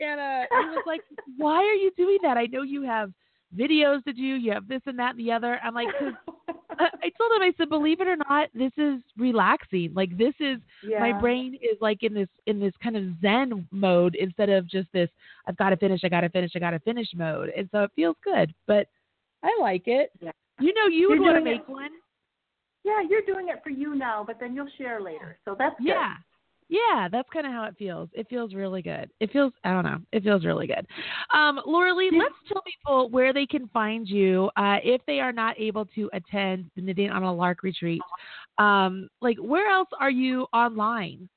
[0.00, 1.00] And uh, he was like,
[1.36, 2.36] Why are you doing that?
[2.36, 3.12] I know you have
[3.56, 5.58] videos to do, you have this and that and the other.
[5.64, 6.12] I'm like, 'Cause
[6.78, 9.92] I I told him, I said, believe it or not, this is relaxing.
[9.94, 11.00] Like this is yeah.
[11.00, 14.88] my brain is like in this in this kind of zen mode instead of just
[14.92, 15.10] this
[15.46, 17.50] I've got to finish, I got to finish, I got to finish mode.
[17.56, 18.54] And so it feels good.
[18.66, 18.86] But
[19.42, 20.10] I like it.
[20.20, 20.30] Yeah.
[20.60, 21.90] You know, you would You're want to make it- one.
[22.82, 25.38] Yeah, you're doing it for you now, but then you'll share later.
[25.44, 25.88] So that's good.
[26.70, 27.08] Yeah.
[27.10, 28.08] That's kind of how it feels.
[28.12, 29.10] It feels really good.
[29.20, 30.86] It feels, I don't know, it feels really good.
[31.34, 35.58] Um, Lorilee, let's tell people where they can find you uh, if they are not
[35.58, 38.00] able to attend the Knitting on a Lark retreat.
[38.58, 41.28] Um, like, where else are you online?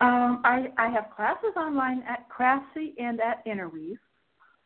[0.00, 3.98] Um, I, I have classes online at Craftsy and at Interweave.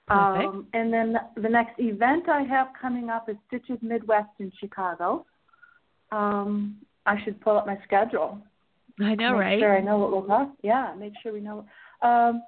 [0.09, 5.24] Um, and then the next event I have coming up is Stitches Midwest in Chicago.
[6.11, 8.38] Um, I should pull up my schedule.
[9.01, 9.61] I know, make right?
[9.61, 10.51] Sure, I know what we'll talk.
[10.63, 11.65] Yeah, make sure we know.
[12.03, 12.43] Um,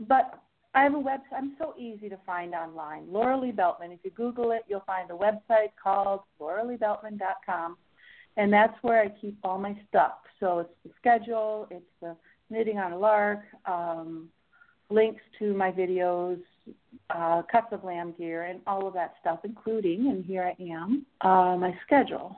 [0.00, 0.40] but
[0.74, 1.36] I have a website.
[1.36, 3.06] I'm so easy to find online.
[3.06, 3.92] Lorilee Beltman.
[3.92, 7.76] If you Google it, you'll find a website called lorileebeltman.com,
[8.36, 10.12] and that's where I keep all my stuff.
[10.38, 12.16] So it's the schedule, it's the
[12.48, 14.28] knitting on a lark, um,
[14.88, 16.40] links to my videos,
[17.10, 21.04] uh, cuts of lamb gear, and all of that stuff, including, and here I am,
[21.20, 22.36] uh, my schedule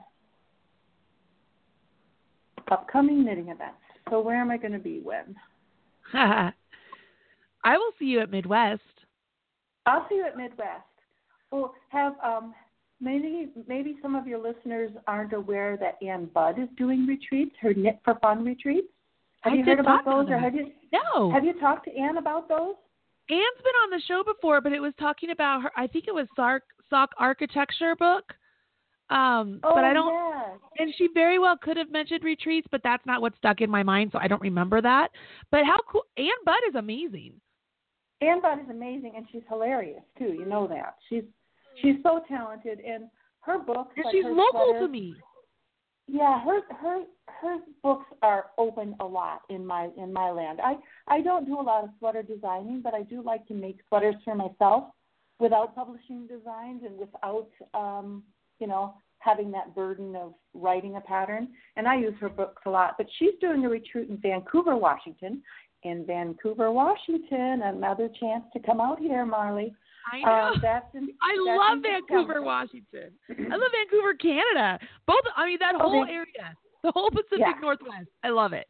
[2.71, 3.75] upcoming knitting events.
[4.09, 5.35] So where am I going to be when?
[6.13, 8.81] I will see you at Midwest.
[9.85, 10.83] I'll see you at Midwest.
[11.51, 12.53] Well, have um,
[12.99, 17.73] maybe maybe some of your listeners aren't aware that Ann Budd is doing retreats, her
[17.73, 18.87] Knit for Fun retreats.
[19.41, 21.31] Have I you heard about those, or have you No.
[21.31, 22.75] have you talked to Ann about those?
[23.29, 25.71] Ann's been on the show before, but it was talking about her.
[25.77, 28.33] I think it was Sark, Sock architecture book.
[29.09, 30.13] Um, Oh, but I don't.
[30.13, 30.59] yes.
[30.79, 33.83] And she very well could have mentioned retreats, but that's not what stuck in my
[33.83, 35.09] mind, so I don't remember that.
[35.51, 36.05] But how cool!
[36.17, 37.33] Ann Budd is amazing.
[38.21, 40.33] Ann Budd is amazing, and she's hilarious too.
[40.33, 41.23] You know that she's
[41.81, 43.05] she's so talented, and
[43.41, 43.93] her books.
[43.97, 45.15] And like she's local to me.
[46.07, 50.59] Yeah, her her her books are open a lot in my in my land.
[50.61, 50.75] I
[51.07, 54.15] I don't do a lot of sweater designing, but I do like to make sweaters
[54.25, 54.85] for myself
[55.39, 58.23] without publishing designs and without um,
[58.59, 61.47] you know, having that burden of writing a pattern.
[61.77, 62.95] And I use her books a lot.
[62.97, 65.41] But she's doing a retreat in Vancouver, Washington.
[65.83, 69.73] In Vancouver, Washington, another chance to come out here, Marly.
[70.13, 70.53] I know.
[70.53, 72.41] Um, that's in, I that's love Vancouver, December.
[72.41, 73.11] Washington.
[73.29, 74.79] I love Vancouver, Canada.
[75.07, 75.23] Both.
[75.35, 77.53] I mean, that Oh, whole they- area, the whole Pacific Yeah.
[77.61, 78.07] Northwest.
[78.23, 78.67] I love it.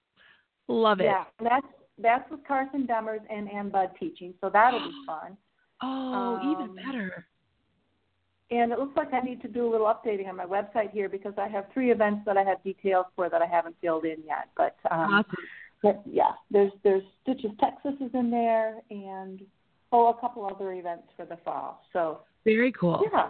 [0.68, 1.06] Love it.
[1.06, 1.68] Yeah, and that's
[2.00, 5.38] that's with Carson Demers and Ann Budd teaching, so that'll be fun.
[5.84, 7.26] Oh, even Um, better.
[8.54, 11.10] And it looks like I need to do a little updating on my website here
[11.10, 14.18] because I have three events that I have details for that I haven't filled in
[14.28, 14.50] yet.
[14.56, 15.36] But um, Awesome.
[15.82, 19.42] but yeah, there's there's Stitches Texas is in there, and
[19.92, 21.82] oh, a couple other events for the fall.
[21.94, 23.04] So Very cool.
[23.14, 23.30] yeah,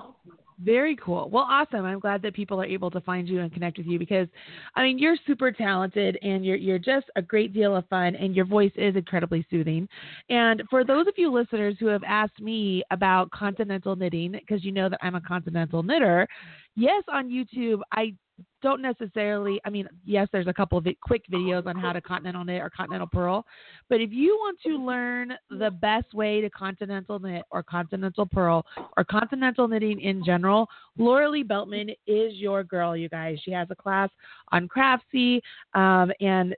[0.63, 1.29] Very cool.
[1.29, 1.85] Well, awesome.
[1.85, 4.27] I'm glad that people are able to find you and connect with you because,
[4.75, 8.35] I mean, you're super talented and you're you're just a great deal of fun and
[8.35, 9.87] your voice is incredibly soothing.
[10.29, 14.71] And for those of you listeners who have asked me about continental knitting, because you
[14.71, 16.27] know that I'm a continental knitter,
[16.75, 18.13] yes, on YouTube I
[18.61, 19.59] don't necessarily.
[19.65, 22.69] I mean, yes, there's a couple of quick videos on how to continental knit or
[22.69, 23.45] continental purl,
[23.89, 28.65] but if you want to learn the best way to continental knit or continental purl
[28.97, 30.67] or continental knitting in general,
[30.97, 33.37] Lorilee Beltman is your girl, you guys.
[33.43, 34.09] She has a class
[34.51, 35.41] on Craftsy,
[35.73, 36.55] um, and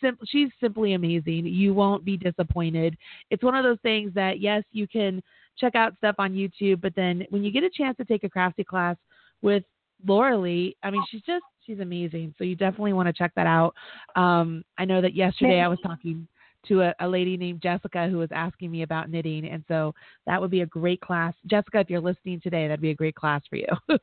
[0.00, 1.46] sim- she's simply amazing.
[1.46, 2.96] You won't be disappointed.
[3.30, 5.22] It's one of those things that, yes, you can
[5.58, 8.28] check out stuff on YouTube, but then when you get a chance to take a
[8.28, 8.96] Craftsy class
[9.42, 9.64] with
[10.04, 12.34] Lorilee, I mean, she's just, she's amazing.
[12.38, 13.74] So you definitely want to check that out.
[14.14, 16.26] Um, I know that yesterday I was talking
[16.68, 19.46] to a, a lady named Jessica who was asking me about knitting.
[19.46, 19.94] And so
[20.26, 21.34] that would be a great class.
[21.46, 23.68] Jessica, if you're listening today, that'd be a great class for you.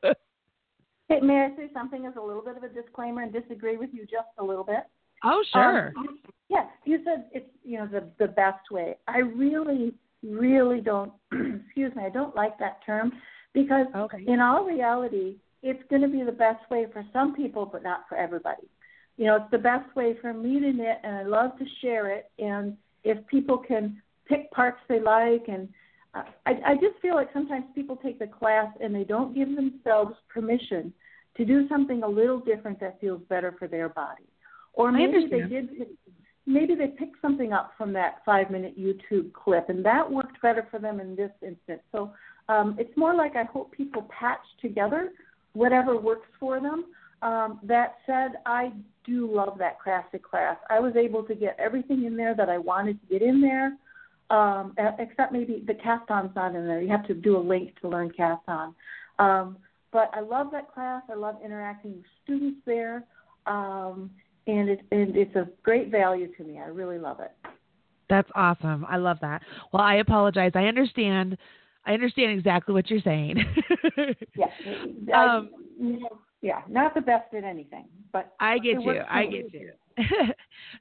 [1.08, 3.90] Hey, may I say something as a little bit of a disclaimer and disagree with
[3.92, 4.84] you just a little bit?
[5.22, 5.92] Oh, sure.
[5.96, 8.96] Um, yeah, you said it's you know the the best way.
[9.06, 11.12] I really, really don't.
[11.32, 13.12] excuse me, I don't like that term
[13.52, 14.24] because Okay.
[14.26, 18.04] in all reality, it's going to be the best way for some people, but not
[18.08, 18.68] for everybody.
[19.16, 22.10] You know, it's the best way for me to knit, and I love to share
[22.10, 22.30] it.
[22.38, 25.68] And if people can pick parts they like, and
[26.14, 29.56] uh, I, I just feel like sometimes people take the class and they don't give
[29.56, 30.92] themselves permission
[31.38, 34.24] to do something a little different that feels better for their body.
[34.74, 35.70] Or maybe they did
[36.46, 40.66] maybe they picked something up from that five minute YouTube clip and that worked better
[40.70, 41.80] for them in this instance.
[41.90, 42.12] So
[42.48, 45.12] um, it's more like I hope people patch together
[45.54, 46.84] whatever works for them.
[47.22, 48.72] Um, that said, I
[49.04, 50.56] do love that Craftsy class.
[50.68, 53.76] I was able to get everything in there that I wanted to get in there,
[54.30, 56.82] um, except maybe the cast on's not in there.
[56.82, 58.74] You have to do a link to learn cast on.
[59.18, 59.56] Um,
[59.92, 61.02] but I love that class.
[61.10, 63.04] I love interacting with students there.
[63.46, 64.10] Um,
[64.46, 66.58] and it and it's a great value to me.
[66.58, 67.32] I really love it.
[68.10, 68.84] That's awesome.
[68.88, 69.42] I love that.
[69.72, 70.52] Well, I apologize.
[70.54, 71.38] I understand.
[71.86, 73.44] I understand exactly what you're saying.
[74.36, 74.46] Yeah,
[75.14, 79.00] Um, I, you know, yeah, not the best at anything, but I get you.
[79.08, 79.72] I get you.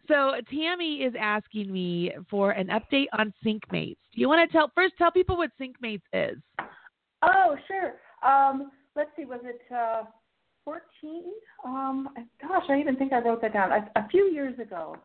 [0.08, 3.98] so Tammy is asking me for an update on SyncMates.
[4.13, 4.96] Do you want to tell first?
[4.98, 6.38] Tell people what SyncMates is.
[7.22, 7.94] Oh, sure.
[8.28, 10.04] Um, let's see, was it uh,
[10.66, 11.24] 14?
[11.66, 12.10] Um,
[12.42, 13.72] gosh, I even think I wrote that down.
[13.72, 14.98] A, a few years ago,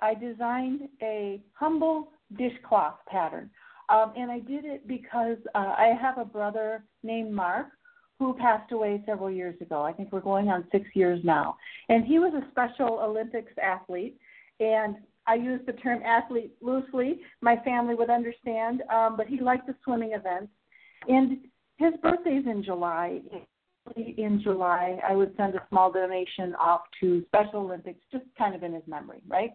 [0.00, 3.50] I designed a humble dishcloth pattern.
[3.92, 7.66] Um, and I did it because uh, I have a brother named Mark
[8.18, 9.82] who passed away several years ago.
[9.82, 11.56] I think we're going on six years now.
[11.88, 14.16] And he was a Special Olympics athlete.
[14.60, 17.20] And I use the term athlete loosely.
[17.42, 18.82] My family would understand.
[18.92, 20.52] Um, but he liked the swimming events.
[21.08, 21.38] And
[21.76, 23.20] his birthday's in July.
[23.96, 28.62] In July, I would send a small donation off to Special Olympics, just kind of
[28.62, 29.50] in his memory, right?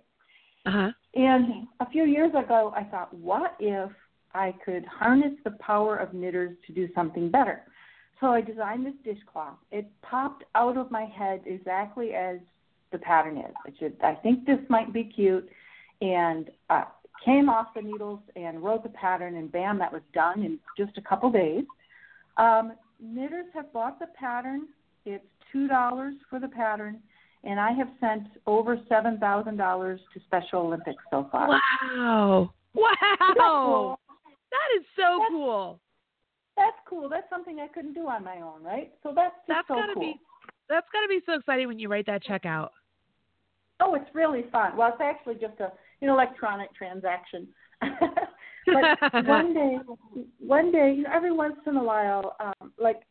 [0.65, 0.91] Uh huh.
[1.15, 3.89] And a few years ago, I thought, what if
[4.33, 7.63] I could harness the power of knitters to do something better?
[8.19, 9.57] So I designed this dishcloth.
[9.71, 12.39] It popped out of my head exactly as
[12.91, 13.53] the pattern is.
[13.65, 15.47] I should, I think this might be cute,
[16.01, 16.83] and uh,
[17.23, 20.97] came off the needles and wrote the pattern, and bam, that was done in just
[20.97, 21.63] a couple days.
[22.37, 24.67] Um, knitters have bought the pattern.
[25.05, 26.99] It's two dollars for the pattern,
[27.43, 31.49] and I have sent over seven thousand dollars to Special Olympics so far.
[31.49, 32.51] Wow.
[32.73, 33.97] Wow.
[34.51, 35.79] That is so That's- cool.
[36.55, 37.07] That's cool.
[37.07, 38.91] That's something I couldn't do on my own, right?
[39.03, 40.01] So that's just That's so gotta cool.
[40.01, 40.19] be
[40.69, 42.73] that's gotta be so exciting when you write that check out.
[43.79, 44.75] Oh, it's really fun.
[44.75, 47.47] Well, it's actually just a an electronic transaction.
[47.81, 49.77] but one day,
[50.39, 53.01] one day, you know, every once in a while, um, like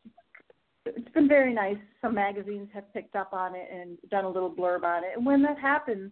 [0.85, 1.77] it's been very nice.
[2.01, 5.11] Some magazines have picked up on it and done a little blurb on it.
[5.15, 6.11] And when that happens,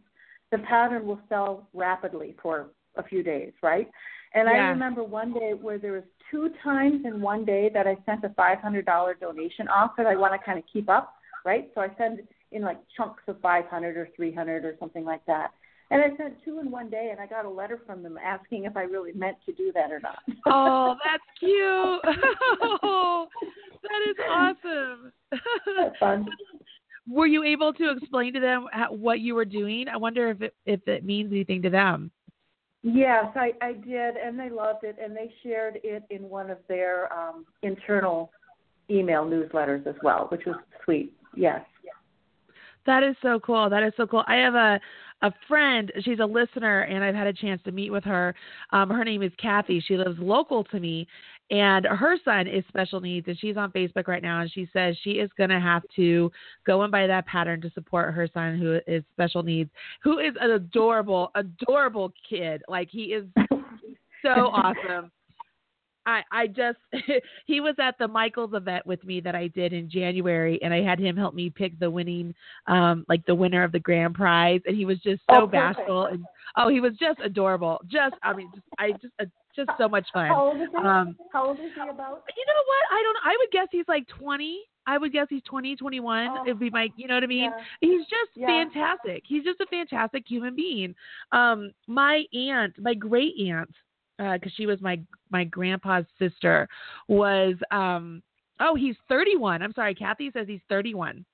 [0.52, 3.90] the pattern will sell rapidly for a few days, right?
[4.34, 7.98] And I remember one day where there was two times in one day that I
[8.06, 11.14] sent a five hundred dollar donation off that I want to kind of keep up,
[11.46, 11.70] right?
[11.74, 12.20] So I send
[12.52, 15.52] in like chunks of five hundred or three hundred or something like that.
[15.92, 18.66] And I sent two in one day, and I got a letter from them asking
[18.66, 20.18] if I really meant to do that or not.
[20.48, 21.54] Oh, that's cute.
[21.54, 23.28] Oh,
[23.84, 25.12] that is awesome.
[25.32, 26.28] That's fun.
[27.08, 29.88] Were you able to explain to them what you were doing?
[29.88, 32.10] I wonder if it if it means anything to them.
[32.88, 36.60] Yes, I, I did, and they loved it, and they shared it in one of
[36.68, 38.30] their um, internal
[38.92, 41.12] email newsletters as well, which was sweet.
[41.36, 41.62] Yes.
[42.86, 43.72] That is so cool.
[43.72, 44.24] That is so cool.
[44.28, 44.80] I have a
[45.24, 45.92] a friend.
[46.02, 48.36] She's a listener, and I've had a chance to meet with her.
[48.72, 49.84] Um, her name is Kathy.
[49.88, 51.08] She lives local to me,
[51.52, 54.42] and her son is special needs, and she's on Facebook right now.
[54.42, 56.32] And she says she is going to have to
[56.66, 59.70] go and buy that pattern to support her son, who is special needs,
[60.02, 62.64] who is an adorable, adorable kid.
[62.68, 63.26] Like he is
[64.24, 65.12] so awesome.
[66.06, 66.78] I I just
[67.46, 70.82] he was at the Michaels event with me that I did in January, and I
[70.82, 72.34] had him help me pick the winning,
[72.68, 76.06] um, like the winner of the grand prize, and he was just so Oh, bashful
[76.06, 76.26] and
[76.58, 77.80] oh, he was just adorable.
[77.88, 80.28] Just I mean, just, I just uh, just so much fun.
[80.28, 80.78] How old is he?
[80.78, 82.24] Um, How old is he about?
[82.36, 82.84] you know what?
[82.92, 83.18] I don't.
[83.26, 84.60] I would guess he's like twenty.
[84.88, 86.30] I would guess he's 20, 21.
[86.30, 87.50] Oh, It'd be my, you know what I mean?
[87.50, 87.64] yeah.
[87.82, 88.46] He's just Yeah.
[88.46, 89.24] fantastic.
[89.26, 90.94] He's just a fantastic human being.
[91.32, 93.72] Um, my aunt, my great aunt,
[94.18, 95.00] because she was my
[95.30, 96.68] my grandpa's sister,
[97.08, 98.22] was um,
[98.60, 99.62] oh, he's 31.
[99.62, 101.26] I'm sorry, Kathy says he's 31.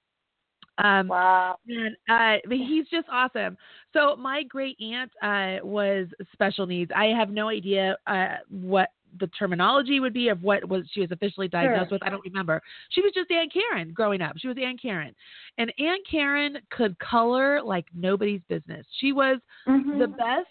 [0.77, 1.57] Um, Wow.
[1.67, 3.57] and uh, but he's just awesome.
[3.93, 6.91] So my great aunt uh, was special needs.
[6.95, 11.11] I have no idea uh, what the terminology would be of what was she was
[11.11, 11.95] officially diagnosed Sure.
[11.95, 12.03] with.
[12.03, 12.61] I don't remember.
[12.89, 14.37] She was just Aunt Karen growing up.
[14.37, 15.13] She was Aunt Karen,
[15.57, 18.87] and Aunt Karen could color like nobody's business.
[18.99, 19.99] She was Mhm.
[19.99, 20.47] the best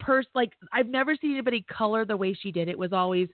[0.00, 2.68] person like I've never seen anybody color the way she did.
[2.68, 3.28] It was always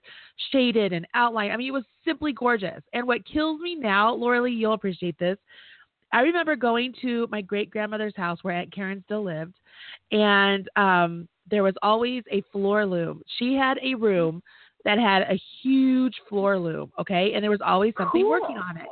[0.51, 1.53] shaded and outlined.
[1.53, 2.81] I mean, it was simply gorgeous.
[2.93, 5.37] And what kills me now, Lorilee, you'll appreciate this.
[6.13, 9.55] I remember going to my great grandmother's house where Aunt Karen still lived,
[10.11, 13.21] and um, there was always a floor loom.
[13.37, 14.43] She had a room
[14.83, 18.87] that had a huge floor loom, okay, and there was always something working on it.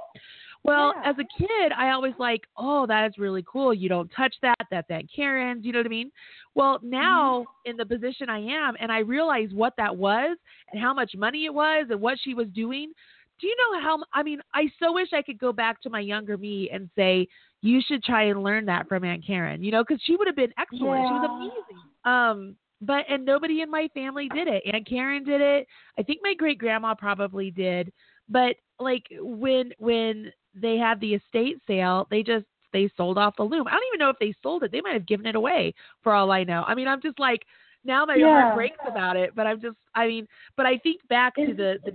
[0.63, 1.09] Well, Yeah.
[1.09, 3.73] as a kid, I always like, oh, that is really cool.
[3.73, 4.57] You don't touch that.
[4.69, 5.65] That's Aunt Karen's.
[5.65, 6.11] You know what I mean?
[6.53, 10.37] Well, now in the position I am, and I realize what that was
[10.71, 12.91] and how much money it was and what she was doing.
[13.39, 13.99] Do you know how?
[14.13, 17.25] I mean, I so wish I could go back to my younger me and say,
[17.61, 19.63] you should try and learn that from Aunt Karen.
[19.63, 21.07] You know, because she would have been excellent.
[21.07, 21.83] She was amazing.
[22.03, 24.63] Um, but and nobody in my family did it.
[24.73, 25.67] Aunt Karen did it.
[25.97, 27.93] I think my great grandma probably did.
[28.27, 33.43] But like when when they had the estate sale, they just they sold off the
[33.43, 33.67] loom.
[33.67, 34.71] I don't even know if they sold it.
[34.71, 35.73] They might have given it away
[36.03, 36.63] for all I know.
[36.67, 37.43] I mean, I'm just like
[37.83, 38.27] now my Yeah.
[38.27, 41.77] heart breaks about it, but I'm just I mean, but I think back to the,
[41.85, 41.93] the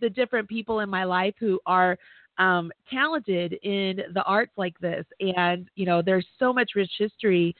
[0.00, 1.98] the different people in my life who are
[2.38, 7.54] um, talented in the arts like this, and you know, there's so much rich history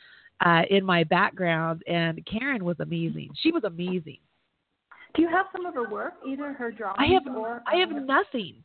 [0.45, 1.83] uh, in my background.
[1.87, 3.31] And Karen was amazing.
[3.43, 4.19] She was amazing.
[5.15, 7.91] Do you have some of her work, either her drawings I have or I have
[7.91, 8.63] nothing.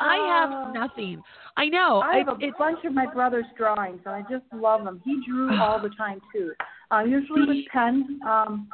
[0.00, 0.72] I have Oh.
[0.72, 1.22] nothing.
[1.56, 2.00] I know.
[2.00, 5.00] I have It- a bunch of my brother's drawings, and I just love them.
[5.04, 6.52] He drew all the time too,
[6.90, 8.20] uh, usually with pen.
[8.26, 8.68] Um,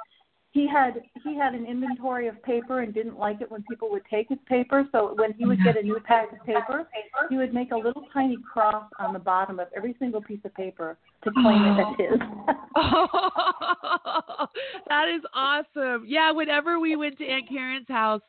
[0.52, 4.02] he had he had an inventory of paper and didn't like it when people would
[4.10, 4.84] take his paper.
[4.90, 6.88] So when he would get a new pack of paper,
[7.28, 10.52] he would make a little tiny cross on the bottom of every single piece of
[10.54, 12.20] paper to claim it as his.
[14.88, 16.04] That is awesome.
[16.06, 18.22] Yeah, whenever we went to Aunt Karen's house,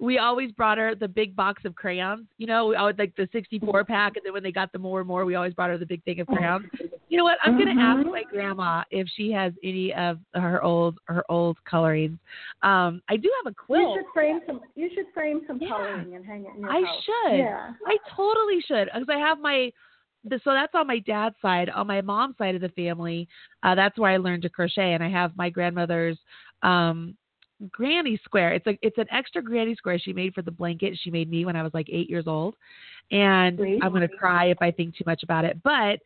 [0.00, 2.26] we always brought her the big box of crayons.
[2.38, 5.00] You know, we always like the 64 pack, and then when they got the more
[5.00, 6.66] and more, we always brought her the big thing of crayons.
[7.08, 7.38] You know what?
[7.42, 8.12] I'm gonna ask Mhm.
[8.12, 12.18] my grandma if she has any of her old her old colorings.
[12.62, 13.96] Um, I do have a quilt.
[13.96, 14.60] you should frame some.
[14.76, 15.68] You should frame some Yeah.
[15.68, 17.02] coloring and hang it in your I house.
[17.04, 17.38] should.
[17.38, 17.72] Yeah.
[17.86, 19.72] I totally should because I have my.
[20.24, 21.70] The, so that's on my dad's side.
[21.70, 23.26] On my mom's side of the family,
[23.62, 26.18] uh, that's where I learned to crochet, and I have my grandmother's
[26.62, 27.16] um,
[27.70, 28.52] granny square.
[28.52, 31.44] It's a it's an extra granny square she made for the blanket she made me
[31.44, 32.54] when I was like eight years old,
[33.10, 33.80] and Sweet.
[33.82, 35.62] I'm gonna cry if I think too much about it.
[35.62, 36.00] But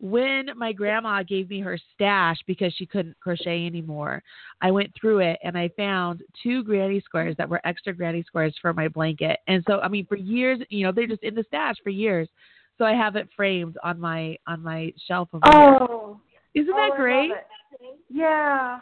[0.00, 4.22] when my grandma gave me her stash because she couldn't crochet anymore,
[4.60, 8.54] I went through it and I found two granny squares that were extra granny squares
[8.60, 9.38] for my blanket.
[9.46, 12.28] And so, I mean, for years, you know, they're just in the stash for years.
[12.76, 15.82] So I have it framed on my on my shelf over there.
[15.82, 16.20] Oh.
[16.54, 17.30] Isn't oh, that great?
[18.08, 18.80] Yeah.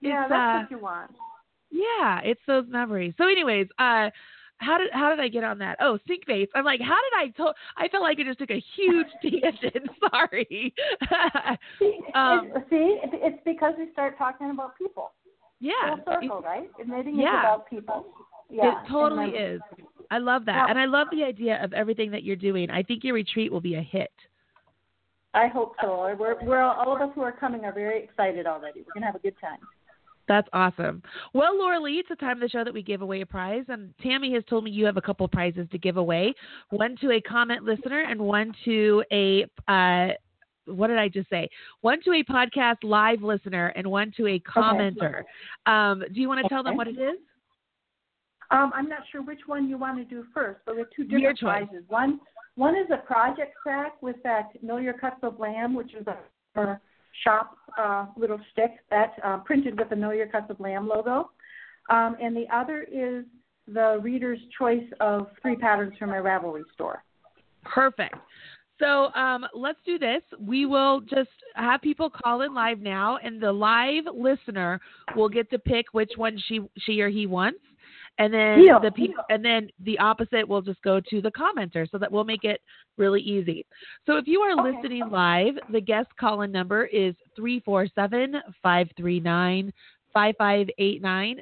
[0.00, 1.10] Yeah, that's uh, what you want.
[1.70, 3.14] Yeah, it's those memories.
[3.18, 4.10] So, anyways, uh,
[4.58, 5.76] how did how did I get on that?
[5.80, 6.48] Oh, sync face.
[6.54, 7.28] I'm like, how did I?
[7.36, 9.88] To- I felt like I just took a huge tangent.
[10.10, 10.74] Sorry.
[11.78, 15.12] See, um, it's, see, it's because we start talking about people.
[15.60, 16.68] yeah, Full circle, right?
[16.80, 17.40] Admitting Yeah.
[17.40, 18.06] about people.
[18.50, 19.60] Yeah, it totally then- is.
[20.10, 20.66] I love that, Yeah.
[20.70, 22.70] and I love the idea of everything that you're doing.
[22.70, 24.10] I think your retreat will be a hit.
[25.34, 26.16] I hope so.
[26.18, 28.80] We're, we're all of us who are coming are very excited already.
[28.80, 29.58] We're gonna have a good time.
[30.28, 31.02] That's awesome.
[31.32, 33.94] Well, Lorilee, it's the time of the show that we give away a prize, and
[34.02, 36.34] Tammy has told me you have a couple prizes to give away.
[36.70, 40.12] One to a comment listener, and one to a uh,
[40.66, 41.48] what did I just say?
[41.80, 45.22] One to a podcast live listener, and one to a commenter.
[45.64, 47.16] Um, do you want to tell them what it is?
[48.50, 51.38] Um, I'm not sure which one you want to do first, but have two different
[51.38, 51.84] prizes.
[51.88, 52.20] One
[52.56, 56.60] one is a project sack with that Know Your Cuts of Lamb, which is a,
[56.60, 56.80] a
[57.24, 61.30] shop uh, little stick that uh, printed with the Know Your of Lamb logo,
[61.90, 63.24] um, and the other is
[63.66, 67.02] the reader's choice of three patterns from my Ravelry store.
[67.64, 68.14] Perfect.
[68.78, 70.22] So um, let's do this.
[70.38, 74.80] We will just have people call in live now, and the live listener
[75.16, 77.58] will get to pick which one she she or he wants,
[78.18, 78.80] and then Deal.
[78.80, 82.24] the people, and then the opposite will just go to the commenter, so that we'll
[82.24, 82.60] make it
[82.96, 83.64] really easy.
[84.06, 84.72] So if you are Okay.
[84.72, 89.70] listening live, the guest call in number is 347-539-5589.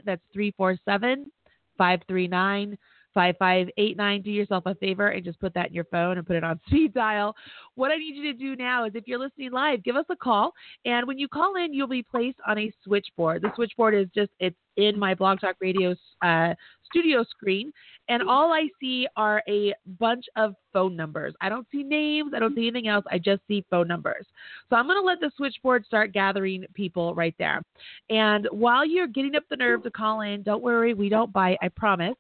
[0.05, 1.31] That's 347
[1.79, 2.79] 539
[3.17, 4.23] 5589.
[4.23, 6.61] Do yourself a favor and just put that in your phone and put it on
[6.67, 7.35] speed dial.
[7.75, 10.17] What I need you to do now is if you're listening live, give us a
[10.17, 10.53] call.
[10.85, 13.43] And when you call in, you'll be placed on a switchboard.
[13.43, 16.55] The switchboard is just, it's in my Blog Talk Radio uh,
[16.85, 17.73] studio screen.
[18.11, 21.35] And all I see are a bunch of phone numbers.
[21.41, 22.33] I don't see names.
[22.37, 23.05] I don't see anything else.
[23.11, 24.27] I just see phone numbers.
[24.69, 27.63] So I'm going to let the switchboard start gathering people right there.
[28.11, 31.59] And while you're getting up the nerve to call in, don't worry, we don't bite,
[31.63, 32.15] I promise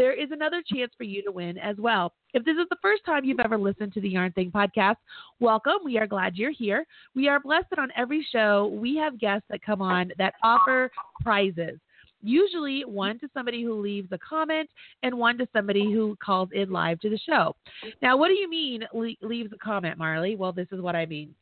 [0.00, 2.14] there is another chance for you to win as well.
[2.32, 4.96] If this is the first time you've ever listened to the Yarn Thing podcast,
[5.40, 5.74] welcome.
[5.84, 6.86] We are glad you're here.
[7.14, 10.90] We are blessed that on every show we have guests that come on that offer
[11.20, 11.78] prizes
[12.22, 14.68] usually one to somebody who leaves a comment
[15.02, 17.56] and one to somebody who calls in live to the show.
[18.02, 20.36] Now, what do you mean le- leaves a comment, Marly?
[20.36, 21.34] Well, this is what I mean.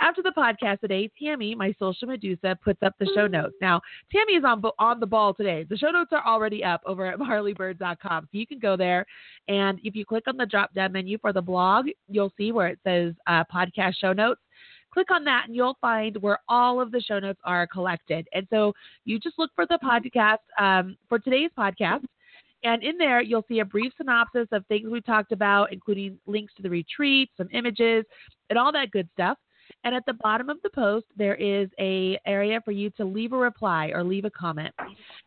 [0.00, 3.54] After the podcast today, Tammy, my social Medusa, puts up the show notes.
[3.60, 3.80] Now,
[4.10, 5.64] Tammy is on on the ball today.
[5.68, 8.24] The show notes are already up over at marlybird.com.
[8.24, 9.06] So you can go there,
[9.48, 12.68] and if you click on the drop down menu for the blog, you'll see where
[12.68, 14.40] it says uh, podcast show notes
[14.92, 18.28] click on that and you'll find where all of the show notes are collected.
[18.32, 18.74] And so
[19.04, 22.04] you just look for the podcast um, for today's podcast.
[22.64, 26.52] And in there, you'll see a brief synopsis of things we talked about, including links
[26.56, 28.04] to the retreat, some images,
[28.50, 29.36] and all that good stuff.
[29.84, 33.32] And at the bottom of the post, there is a area for you to leave
[33.32, 34.74] a reply or leave a comment.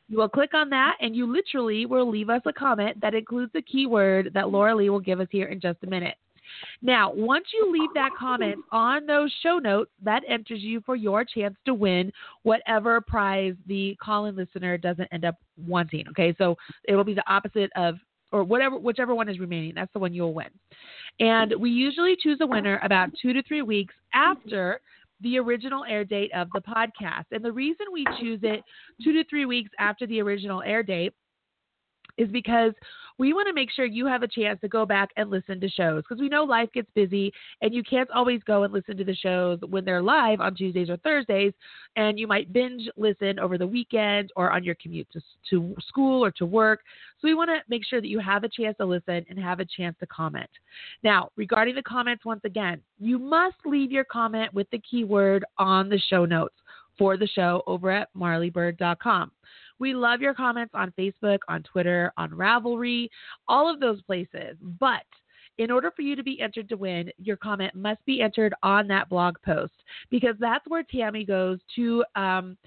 [0.07, 3.51] You will click on that, and you literally will leave us a comment that includes
[3.53, 6.15] the keyword that Lorilee will give us here in just a minute.
[6.81, 11.25] Now, once you leave that comment on those show notes, that enters you for your
[11.25, 12.11] chance to win
[12.43, 16.07] whatever prize the call in listener doesn't end up wanting.
[16.09, 16.55] Okay, so
[16.87, 17.95] it will be the opposite of
[18.35, 19.73] or whatever whichever one is remaining.
[19.73, 20.49] That's the one you'll win.
[21.21, 24.81] And we usually choose a winner about two to three weeks after
[25.21, 27.23] the original air date of the podcast.
[27.31, 28.61] And the reason we choose it
[29.01, 31.13] two to three weeks after the original air date
[32.17, 32.73] is because
[33.17, 35.69] we want to make sure you have a chance to go back and listen to
[35.69, 39.05] shows because we know life gets busy and you can't always go and listen to
[39.05, 41.53] the shows when they're live on Tuesdays or Thursdays.
[41.95, 46.23] And you might binge listen over the weekend or on your commute to, to school
[46.23, 46.81] or to work.
[47.21, 49.59] So we want to make sure that you have a chance to listen and have
[49.59, 50.49] a chance to comment.
[51.03, 55.89] Now, regarding the comments, once again, you must leave your comment with the keyword on
[55.89, 56.55] the show notes
[56.97, 59.31] for the show over at marlybird.com.
[59.79, 63.09] We love your comments on Facebook, on Twitter, on Ravelry,
[63.47, 64.57] all of those places.
[64.79, 65.03] But
[65.57, 68.87] in order for you to be entered to win, your comment must be entered on
[68.89, 69.73] that blog post
[70.09, 72.57] because that's where Tammy goes to um,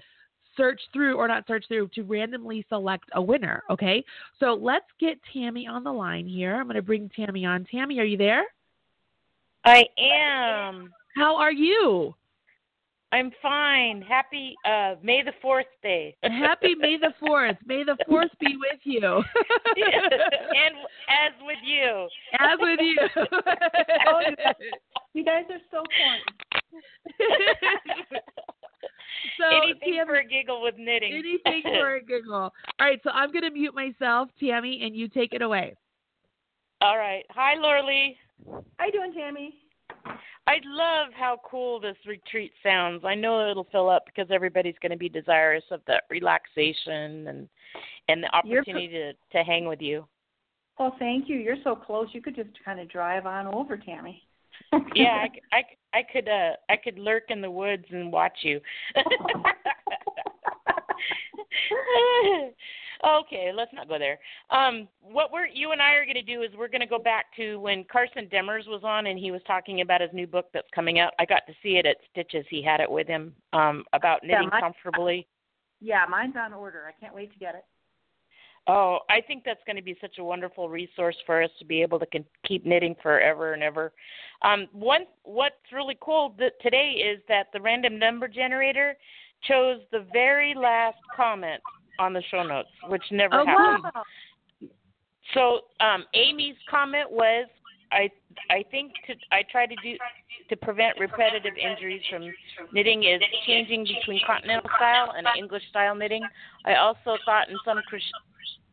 [0.57, 3.63] search through, or not search through, to randomly select a winner.
[3.69, 4.03] Okay,
[4.39, 6.55] so let's get Tammy on the line here.
[6.55, 7.65] I'm going to bring Tammy on.
[7.71, 8.43] Tammy, are you there?
[9.65, 10.93] I am.
[11.15, 12.15] How are you?
[13.11, 14.01] I'm fine.
[14.01, 16.15] Happy uh May the Fourth Day.
[16.23, 17.57] Happy May the Fourth.
[17.65, 19.01] May the Fourth be with you.
[19.07, 19.23] and
[21.09, 22.07] as with you.
[22.39, 22.97] As with you.
[24.07, 24.21] oh,
[25.13, 26.19] you guys are so fun.
[29.39, 31.13] so anything Tammy, for a giggle with knitting.
[31.13, 32.33] Anything for a giggle.
[32.33, 35.75] All right, so I'm gonna mute myself, Tammy, and you take it away.
[36.81, 37.25] All right.
[37.31, 38.15] Hi, Lorilee.
[38.77, 39.53] How you doing, Tammy?
[40.47, 43.03] I love how cool this retreat sounds.
[43.05, 47.49] I know it'll fill up because everybody's going to be desirous of that relaxation and
[48.07, 50.07] and the opportunity to to hang with you.
[50.79, 51.37] Well, thank you.
[51.37, 52.07] You're so close.
[52.13, 54.23] You could just kind of drive on over, Tammy.
[54.95, 55.63] yeah, I, I,
[55.99, 58.59] I could uh I could lurk in the woods and watch you.
[63.05, 64.19] Okay, let's not go there.
[64.49, 66.99] Um, what we're you and I are going to do is we're going to go
[66.99, 70.47] back to when Carson Demers was on and he was talking about his new book
[70.53, 71.13] that's coming out.
[71.17, 72.45] I got to see it at Stitches.
[72.49, 75.27] He had it with him um, about knitting yeah, comfortably.
[75.79, 76.83] Yeah, mine's on order.
[76.87, 77.63] I can't wait to get it.
[78.67, 81.81] Oh, I think that's going to be such a wonderful resource for us to be
[81.81, 83.93] able to con- keep knitting forever and ever.
[84.41, 88.95] Um, one, what's really cool th- today is that the random number generator
[89.47, 91.61] chose the very last comment
[91.99, 93.83] on the show notes, which never oh, happened.
[93.93, 94.03] Wow.
[95.33, 97.47] So um, Amy's comment was,
[97.91, 98.09] I
[98.49, 99.97] I think to I try to do
[100.49, 102.31] to prevent repetitive injuries from
[102.71, 106.23] knitting is changing between continental style and English style knitting.
[106.65, 108.05] I also thought in some crochet,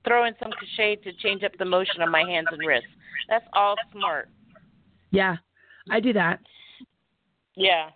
[0.07, 2.89] throw in some crochet to change up the motion of my hands and wrists.
[3.29, 4.29] That's all smart.
[5.11, 5.37] Yeah,
[5.91, 6.41] I do that.
[7.55, 7.89] Yeah.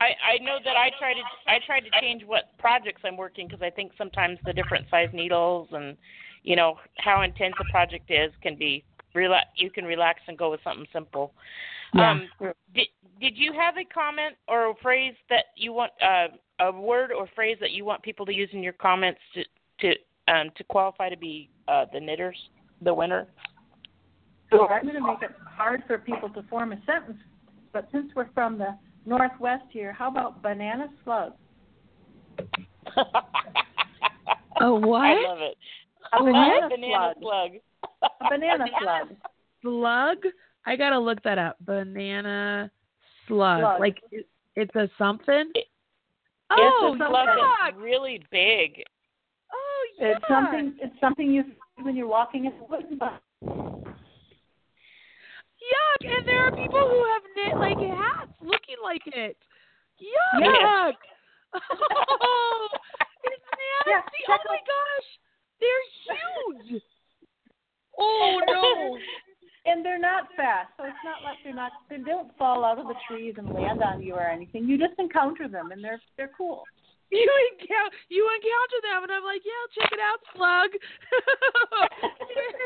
[0.00, 3.46] I I know that I try to I try to change what projects I'm working
[3.46, 5.96] because I think sometimes the different size needles and
[6.42, 8.84] you know how intense a project is can be
[9.14, 9.46] relax.
[9.56, 11.32] You can relax and go with something simple.
[11.94, 12.10] Yeah.
[12.10, 12.28] Um,
[12.74, 12.88] did
[13.20, 16.28] did you have a comment or a phrase that you want uh,
[16.60, 19.44] a word or phrase that you want people to use in your comments to
[19.80, 22.36] to um, to qualify to be uh, the knitters?
[22.82, 23.26] the winner.
[24.50, 27.18] So I'm going to make it hard for people to form a sentence.
[27.72, 28.76] But since we're from the
[29.06, 31.32] Northwest here, how about banana slug?
[34.60, 35.00] A what?
[35.00, 35.56] I love it.
[36.12, 37.50] A banana, banana slug.
[37.50, 37.50] slug.
[38.20, 39.08] A banana slug.
[39.62, 40.16] Slug?
[40.66, 41.56] I gotta look that up.
[41.60, 42.70] Banana
[43.28, 43.60] slug.
[43.60, 43.80] Slug.
[43.80, 44.26] Like it,
[44.56, 45.50] it's a something.
[45.54, 45.66] It-
[46.50, 48.82] oh, it's a slug that's really big.
[49.52, 50.16] Oh, yuck!
[50.16, 50.74] It's something.
[50.80, 52.86] It's something you see when you're walking in the woods.
[55.66, 56.00] Yuck!
[56.06, 59.36] And there are people who have knit like hats looking like it.
[60.00, 60.40] Yuck!
[60.40, 60.94] Yes.
[61.54, 62.68] Oh,
[63.24, 63.44] it's
[63.86, 64.20] nasty.
[64.28, 65.08] Yeah, oh my gosh,
[65.60, 66.82] they're huge.
[67.98, 68.98] Oh no!
[69.66, 71.72] and they're not fast, so it's not like they're not.
[71.90, 74.64] They don't fall out of the trees and land on you or anything.
[74.64, 76.62] You just encounter them, and they're they're cool.
[77.10, 80.70] You encounter you encounter them, and I'm like, yeah, check it out, slug.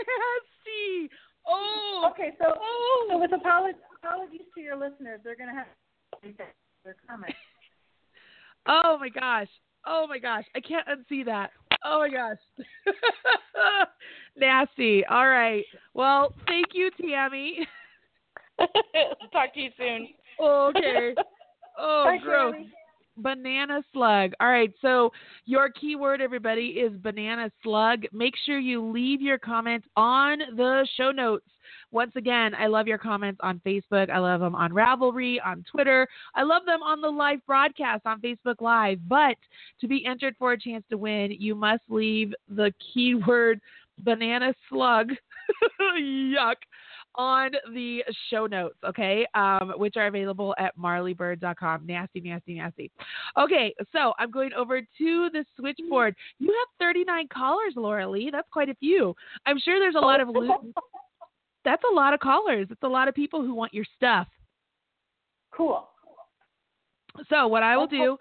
[0.05, 1.11] nasty.
[1.47, 2.09] Oh.
[2.13, 3.19] Okay, so so Oh.
[3.21, 5.67] with apologies, apologies to your listeners, they're gonna have
[6.85, 7.37] their comments.
[8.67, 9.49] Oh my gosh.
[9.87, 10.45] Oh my gosh.
[10.55, 11.51] I can't unsee that.
[11.83, 12.37] Oh my gosh.
[14.37, 15.03] Nasty.
[15.07, 15.65] All right.
[15.95, 17.67] Well, thank you, Tammy.
[19.33, 20.09] Talk to you soon.
[20.39, 21.15] Okay.
[21.79, 22.53] Oh, Bye, gross.
[22.53, 22.73] Shirley.
[23.23, 24.33] Banana slug.
[24.41, 24.73] All right.
[24.83, 25.11] So
[25.45, 28.05] your keyword, everybody, is banana slug.
[28.13, 31.47] Make sure you leave your comments on the show notes.
[31.93, 34.11] Once again, I love your comments on Facebook.
[34.11, 36.07] I love them on Ravelry, on Twitter.
[36.35, 38.99] I love them on the live broadcast on Facebook Live.
[39.09, 39.37] But
[39.81, 43.61] to be entered for a chance to win, you must leave the keyword
[43.99, 45.11] banana slug.
[46.01, 46.57] Yuck.
[47.17, 51.85] On the show notes, okay, um, which are available at marlybird.com.
[51.85, 52.91] Nasty, nasty, nasty.
[53.37, 56.15] Okay, so I'm going over to the switchboard.
[56.39, 58.31] You have 39 callers, Lorilee.
[58.31, 59.15] That's quite a few.
[59.45, 60.53] I'm sure there's a lot of loot.
[61.65, 62.69] That's a lot of callers.
[62.71, 64.29] It's a lot of people who want your stuff.
[65.53, 65.89] Cool.
[67.29, 68.17] So what I will do,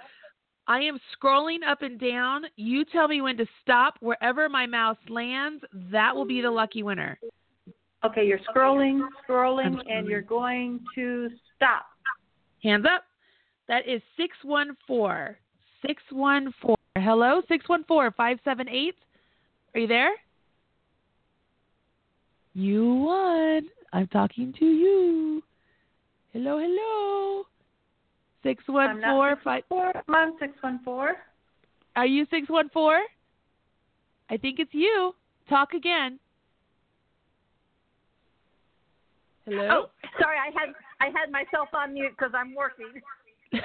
[0.68, 2.44] I am scrolling up and down.
[2.56, 3.96] You tell me when to stop.
[4.02, 7.20] Wherever my mouse lands, that will be the lucky winner.
[8.06, 11.86] Okay, you're scrolling, scrolling, I'm and you're going to stop.
[12.64, 13.04] Hands up.
[13.68, 15.36] That is 614.
[15.86, 16.76] 614.
[16.98, 18.96] Hello, 614 578.
[19.74, 20.12] Are you there?
[22.54, 23.68] You won.
[23.94, 25.44] I'm talking to you.
[26.34, 27.44] Hello, hello.
[28.46, 29.64] I'm not 614 5.
[29.68, 31.16] Four, come on, six one four.
[31.96, 33.06] Are you 614?
[34.30, 35.14] I think it's you.
[35.50, 36.20] Talk again.
[39.50, 39.68] Hello?
[39.72, 40.70] Oh, sorry, I had
[41.02, 43.02] I had myself on mute because I'm working.
[43.52, 43.62] that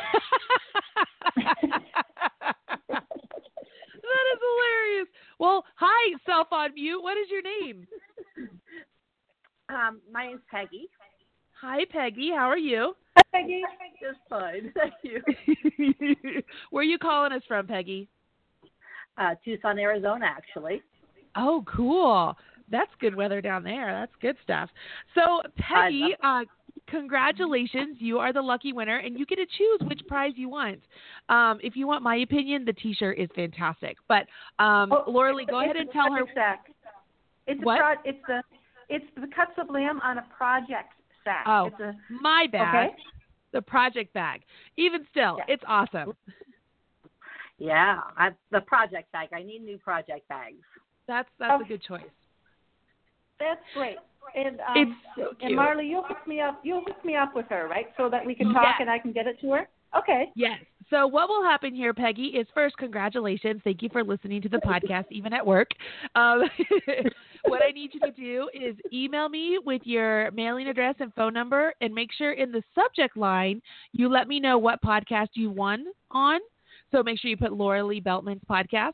[4.32, 5.08] is hilarious.
[5.38, 7.02] Well, hi, self on mute.
[7.02, 7.86] What is your name?
[9.68, 10.88] Um, my name's Peggy.
[11.60, 12.30] Hi, Peggy.
[12.34, 12.94] How are you?
[13.18, 13.62] Hi, Peggy.
[14.00, 15.22] Just fine, thank you.
[16.70, 18.08] Where are you calling us from, Peggy?
[19.18, 20.82] Uh, Tucson, Arizona, actually.
[21.36, 22.34] Oh, cool.
[22.70, 23.92] That's good weather down there.
[23.92, 24.70] That's good stuff.
[25.14, 26.40] So, Peggy, uh,
[26.88, 27.96] congratulations.
[28.00, 30.80] You are the lucky winner, and you get to choose which prize you want.
[31.28, 33.96] Um, if you want my opinion, the T-shirt is fantastic.
[34.08, 34.26] But
[34.58, 36.22] um, Oh, Lorilee, go ahead and tell her.
[36.34, 36.70] Sack.
[37.46, 37.76] It's What?
[37.78, 38.42] a pro- It's the
[38.88, 40.92] it's the cuts of lamb on a project
[41.24, 41.44] sack.
[41.46, 42.90] Oh, It's a my bag.
[42.90, 42.96] okay.
[43.52, 44.42] The project bag.
[44.76, 45.54] Even still, Yeah.
[45.54, 46.14] it's awesome.
[47.58, 49.28] Yeah, I, the project bag.
[49.32, 50.56] I need new project bags.
[51.06, 52.02] That's that's a good choice.
[53.38, 53.96] That's great.
[54.34, 55.54] And um, It's so and.
[55.54, 56.60] Marly, you'll hook me up.
[56.64, 57.86] You'll hook me up with her, right?
[57.96, 58.74] So that we can talk Yes.
[58.80, 59.68] and I can get it to her.
[59.96, 60.26] Okay.
[60.34, 60.58] Yes.
[60.90, 63.60] So what will happen here, Peggy, is first, congratulations.
[63.64, 65.68] Thank you for listening to the podcast, even at work.
[66.14, 66.42] Um,
[67.46, 71.32] what I need you to do is email me with your mailing address and phone
[71.32, 73.62] number, and make sure in the subject line
[73.92, 76.40] you let me know what podcast you won on.
[76.90, 78.92] So make sure you put Lorilee Beltman's podcast,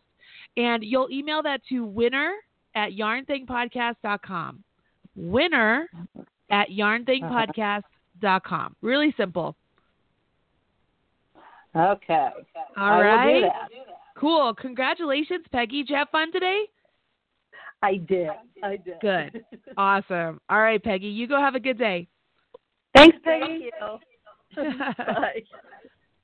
[0.57, 2.34] and you'll email that to winner
[2.75, 4.64] at yarnthingpodcast.com.
[5.16, 5.89] Winner
[6.51, 8.77] at yarnthingpodcast.com.
[8.83, 9.57] Really simple.
[11.77, 12.29] Okay.
[12.77, 13.68] All I will do that.
[14.16, 14.53] Cool.
[14.55, 15.83] Congratulations, Peggy.
[15.83, 16.64] Did you have fun today?
[17.83, 18.29] I did.
[18.62, 19.01] I did.
[19.01, 19.45] Good.
[19.77, 20.41] Awesome.
[20.51, 21.07] All right, Peggy.
[21.07, 22.09] You go have a good day.
[22.95, 23.71] Thanks, Thank Peggy.
[24.57, 24.57] you.
[24.99, 25.43] Bye.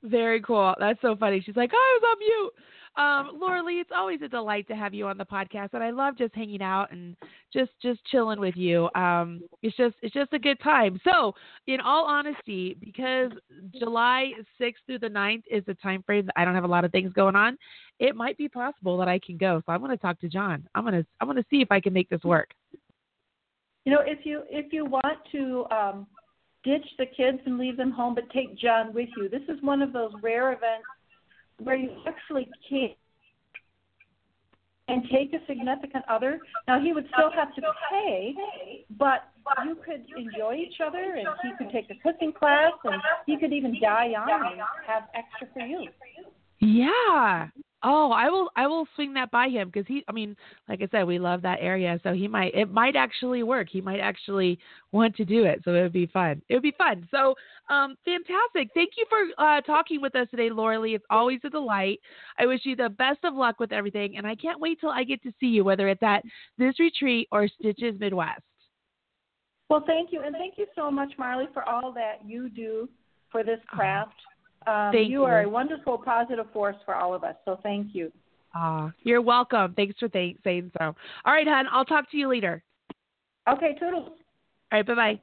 [0.03, 0.75] Very cool.
[0.79, 1.41] That's so funny.
[1.43, 2.53] She's like, oh, I was on mute.
[2.97, 6.17] Um, Lorilee, it's always a delight to have you on the podcast, and I love
[6.17, 7.15] just hanging out and
[7.53, 8.89] just just chilling with you.
[8.95, 10.99] Um, it's just it's just a good time.
[11.03, 11.35] So,
[11.67, 13.31] in all honesty, because
[13.79, 16.85] July sixth through the 9th is the time frame that I don't have a lot
[16.85, 17.55] of things going on,
[17.99, 19.61] it might be possible that I can go.
[19.65, 20.67] So I'm going to talk to John.
[20.73, 22.49] I'm going to I'm going to see if I can make this work.
[23.85, 26.07] You know, if you if you want to um,
[26.63, 29.83] ditch the kids and leave them home, but take John with you, this is one
[29.83, 30.87] of those rare events
[31.59, 32.89] where you actually can
[34.89, 36.39] and take a significant other.
[36.67, 38.33] Now he would still have to pay,
[38.97, 39.29] but
[39.65, 43.51] you could enjoy each other, and he could take a cooking class, and he could
[43.51, 45.87] even die young and have extra for you.
[46.59, 47.47] Yeah.
[47.83, 48.49] Oh, I will.
[48.55, 50.03] I will swing that by him because he.
[50.07, 50.35] I mean,
[50.67, 52.55] like I said, we love that area, so he might.
[52.55, 53.67] It might actually work.
[53.69, 54.57] He might actually
[54.91, 56.41] want to do it, so it would be fun.
[56.49, 57.07] It would be fun.
[57.11, 57.35] So,
[57.69, 58.71] um, fantastic.
[58.73, 60.95] Thank you for uh, talking with us today, Lorilee.
[60.95, 61.99] It's always a delight.
[62.39, 65.03] I wish you the best of luck with everything, and I can't wait till I
[65.03, 66.23] get to see you, whether it's at
[66.57, 68.41] this retreat or Stitches Midwest.
[69.69, 72.89] Well, thank you, and thank you so much, Marly, for all that you do
[73.31, 74.15] for this craft.
[74.65, 75.27] Um, Thank you, you.
[75.27, 77.35] are a wonderful positive force for all of us.
[77.45, 78.11] So thank you.
[78.53, 79.73] Ah, you're welcome.
[79.75, 80.95] Thanks for th- saying so.
[81.25, 81.67] All right, hon.
[81.71, 82.63] I'll talk to you later.
[83.47, 84.09] Okay, toodles.
[84.09, 85.21] All right, bye bye.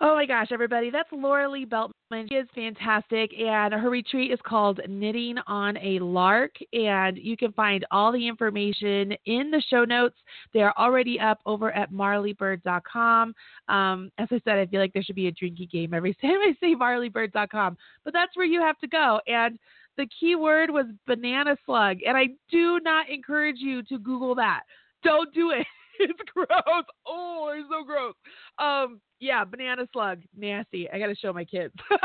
[0.00, 2.28] Oh my gosh, everybody, that's Lorilee Beltman.
[2.28, 6.52] She is fantastic, and her retreat is called Knitting on a Lark.
[6.72, 10.14] And you can find all the information in the show notes.
[10.54, 13.34] They are already up over at marlybird.com.
[13.68, 16.30] Um, as I said, I feel like there should be a drinking game every time
[16.30, 19.20] I say marlybird.com, but that's where you have to go.
[19.26, 19.58] And
[19.96, 24.60] the key word was banana slug, and I do not encourage you to Google that.
[25.02, 25.66] Don't do it.
[26.08, 26.84] It's gross.
[27.06, 28.14] Oh, it's so gross.
[28.58, 30.88] Um, yeah, banana slug, nasty.
[30.90, 31.74] I gotta show my kids.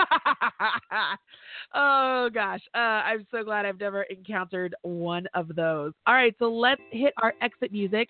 [1.76, 5.94] oh gosh, uh, I'm so glad I've never encountered one of those.
[6.08, 8.08] All right, so let's hit our exit music.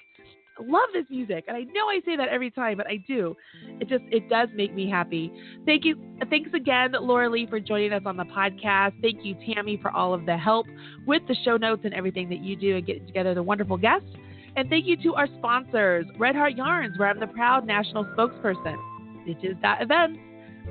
[0.58, 3.36] I love this music, and I know I say that every time, but I do.
[3.82, 5.34] It just it does make me happy.
[5.66, 5.96] Thank you,
[6.30, 8.94] thanks again, Lorilee, for joining us on the podcast.
[9.02, 10.68] Thank you, Tammy, for all of the help
[11.06, 14.08] with the show notes and everything that you do and getting together the wonderful guests.
[14.56, 18.76] And thank you to our sponsors, Red Heart Yarns, where I'm the proud national spokesperson,
[19.24, 20.20] Stitches.events,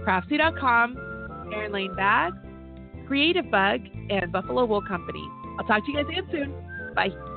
[0.05, 2.33] Craftsy.com, Erin Lane Bag,
[3.09, 5.27] Creativebug, and Buffalo Wool Company.
[5.59, 6.55] I'll talk to you guys again soon.
[6.95, 7.32] Bye.